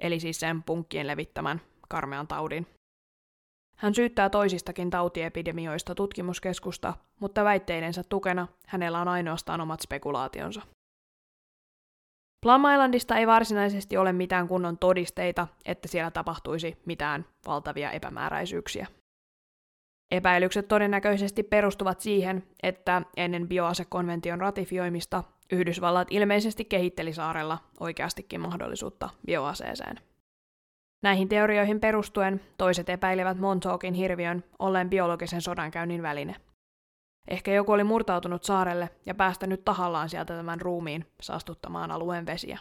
eli 0.00 0.20
siis 0.20 0.40
sen 0.40 0.62
punkkien 0.62 1.06
levittämän 1.06 1.60
karmean 1.88 2.28
taudin. 2.28 2.66
Hän 3.76 3.94
syyttää 3.94 4.30
toisistakin 4.30 4.90
tautiepidemioista 4.90 5.94
tutkimuskeskusta, 5.94 6.94
mutta 7.20 7.44
väitteidensä 7.44 8.02
tukena 8.08 8.48
hänellä 8.66 9.00
on 9.00 9.08
ainoastaan 9.08 9.60
omat 9.60 9.80
spekulaationsa. 9.80 10.62
Plum 12.46 12.62
Islandista 12.72 13.16
ei 13.16 13.26
varsinaisesti 13.26 13.96
ole 13.96 14.12
mitään 14.12 14.48
kunnon 14.48 14.78
todisteita, 14.78 15.48
että 15.64 15.88
siellä 15.88 16.10
tapahtuisi 16.10 16.78
mitään 16.86 17.26
valtavia 17.46 17.90
epämääräisyyksiä. 17.90 18.86
Epäilykset 20.10 20.68
todennäköisesti 20.68 21.42
perustuvat 21.42 22.00
siihen, 22.00 22.42
että 22.62 23.02
ennen 23.16 23.48
bioasekonvention 23.48 24.40
ratifioimista 24.40 25.24
Yhdysvallat 25.52 26.08
ilmeisesti 26.10 26.64
kehitteli 26.64 27.12
saarella 27.12 27.58
oikeastikin 27.80 28.40
mahdollisuutta 28.40 29.10
bioaseeseen. 29.26 30.00
Näihin 31.02 31.28
teorioihin 31.28 31.80
perustuen 31.80 32.40
toiset 32.58 32.88
epäilevät 32.88 33.38
Montaukin 33.38 33.94
hirviön 33.94 34.44
olleen 34.58 34.90
biologisen 34.90 35.42
sodankäynnin 35.42 36.02
väline. 36.02 36.36
Ehkä 37.28 37.52
joku 37.52 37.72
oli 37.72 37.84
murtautunut 37.84 38.44
saarelle 38.44 38.90
ja 39.06 39.14
päästänyt 39.14 39.64
tahallaan 39.64 40.08
sieltä 40.08 40.36
tämän 40.36 40.60
ruumiin 40.60 41.06
saastuttamaan 41.22 41.90
alueen 41.90 42.26
vesiä. 42.26 42.58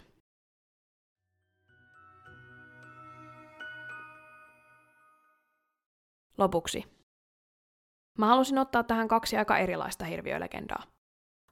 Lopuksi. 6.37 6.98
Mä 8.19 8.25
halusin 8.25 8.57
ottaa 8.57 8.83
tähän 8.83 9.07
kaksi 9.07 9.37
aika 9.37 9.57
erilaista 9.57 10.05
hirviölegendaa. 10.05 10.83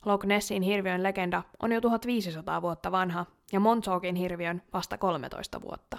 Loch 0.06 0.26
Nessin 0.26 0.62
hirviön 0.62 1.04
legenda 1.04 1.44
on 1.64 1.72
jo 1.72 1.82
1500 1.82 2.62
vuotta 2.62 2.92
vanha 2.92 3.26
ja 3.52 3.60
Montaukin 3.60 4.16
hirviön 4.16 4.62
vasta 4.74 4.98
13 4.98 5.62
vuotta. 5.62 5.98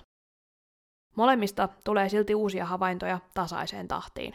Molemmista 1.17 1.69
tulee 1.85 2.09
silti 2.09 2.35
uusia 2.35 2.65
havaintoja 2.65 3.19
tasaiseen 3.35 3.89
tahtiin. 3.89 4.35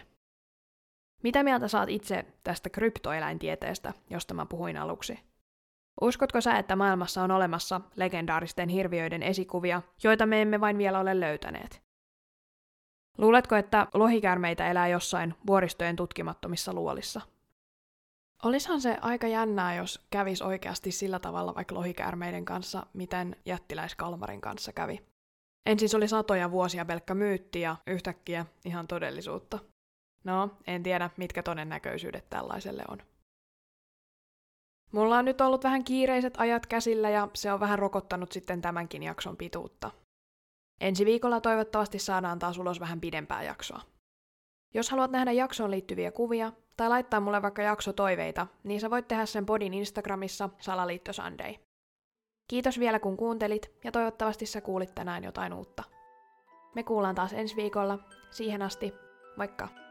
Mitä 1.24 1.44
mieltä 1.44 1.68
saat 1.68 1.90
itse 1.90 2.26
tästä 2.44 2.70
kryptoeläintieteestä, 2.70 3.94
josta 4.10 4.34
mä 4.34 4.46
puhuin 4.46 4.78
aluksi? 4.78 5.20
Uskotko 6.02 6.42
sä, 6.42 6.58
että 6.58 6.76
maailmassa 6.76 7.24
on 7.24 7.32
olemassa 7.32 7.82
legendaaristen 7.96 8.70
hirviöiden 8.70 9.24
esikuvia, 9.24 9.82
joita 10.04 10.26
me 10.26 10.42
emme 10.42 10.62
vain 10.62 10.78
vielä 10.78 11.00
ole 11.00 11.20
löytäneet? 11.20 11.83
Luuletko, 13.18 13.56
että 13.56 13.88
lohikäärmeitä 13.94 14.72
elää 14.72 14.88
jossain 14.88 15.36
vuoristojen 15.48 15.96
tutkimattomissa 15.96 16.74
luolissa? 16.74 17.22
Olisihan 18.44 18.82
se 18.82 18.98
aika 19.02 19.28
jännää, 19.28 19.76
jos 19.76 20.06
kävis 20.10 20.42
oikeasti 20.42 20.92
sillä 20.92 21.20
tavalla 21.20 21.56
vaikka 21.56 21.76
lohikäärmeiden 21.76 22.46
kanssa, 22.46 22.86
miten 22.94 23.36
jättiläiskalmarin 23.46 24.42
kanssa 24.42 24.74
kävi. 24.74 25.02
Ensin 25.66 25.90
se 25.90 25.98
oli 25.98 26.08
satoja 26.08 26.52
vuosia 26.52 26.86
pelkkä 26.86 27.14
myytti 27.14 27.62
ja 27.62 27.76
yhtäkkiä 27.88 28.46
ihan 28.66 28.88
todellisuutta. 28.88 29.60
No, 30.24 30.50
en 30.68 30.84
tiedä, 30.84 31.10
mitkä 31.18 31.44
todennäköisyydet 31.44 32.30
tällaiselle 32.30 32.84
on. 32.88 32.98
Mulla 34.92 35.18
on 35.18 35.26
nyt 35.26 35.42
ollut 35.42 35.64
vähän 35.64 35.84
kiireiset 35.84 36.34
ajat 36.38 36.66
käsillä 36.66 37.10
ja 37.10 37.28
se 37.34 37.54
on 37.54 37.60
vähän 37.60 37.80
rokottanut 37.80 38.32
sitten 38.32 38.62
tämänkin 38.62 39.04
jakson 39.04 39.38
pituutta. 39.38 39.92
Ensi 40.82 41.06
viikolla 41.06 41.42
toivottavasti 41.42 42.00
saadaan 42.00 42.40
taas 42.40 42.58
ulos 42.58 42.80
vähän 42.80 43.02
pidempää 43.02 43.44
jaksoa. 43.44 43.82
Jos 44.74 44.90
haluat 44.90 45.12
nähdä 45.12 45.32
jaksoon 45.32 45.72
liittyviä 45.72 46.12
kuvia 46.12 46.52
tai 46.78 46.90
laittaa 46.90 47.20
mulle 47.20 47.42
vaikka 47.42 47.62
jaksotoiveita, 47.62 48.48
niin 48.64 48.80
sä 48.80 48.90
voit 48.90 49.08
tehdä 49.08 49.26
sen 49.26 49.46
podin 49.46 49.74
Instagramissa 49.74 50.50
Salaliitto 50.60 51.14
Sunday. 51.14 51.56
Kiitos 52.48 52.80
vielä 52.80 53.00
kun 53.00 53.18
kuuntelit 53.18 53.72
ja 53.84 53.92
toivottavasti 53.92 54.46
sä 54.46 54.62
kuulit 54.62 54.96
tänään 54.96 55.24
jotain 55.24 55.54
uutta. 55.54 55.84
Me 56.76 56.84
kuullaan 56.84 57.16
taas 57.16 57.34
ensi 57.34 57.56
viikolla. 57.56 58.00
Siihen 58.32 58.62
asti, 58.62 58.94
moikka! 59.38 59.83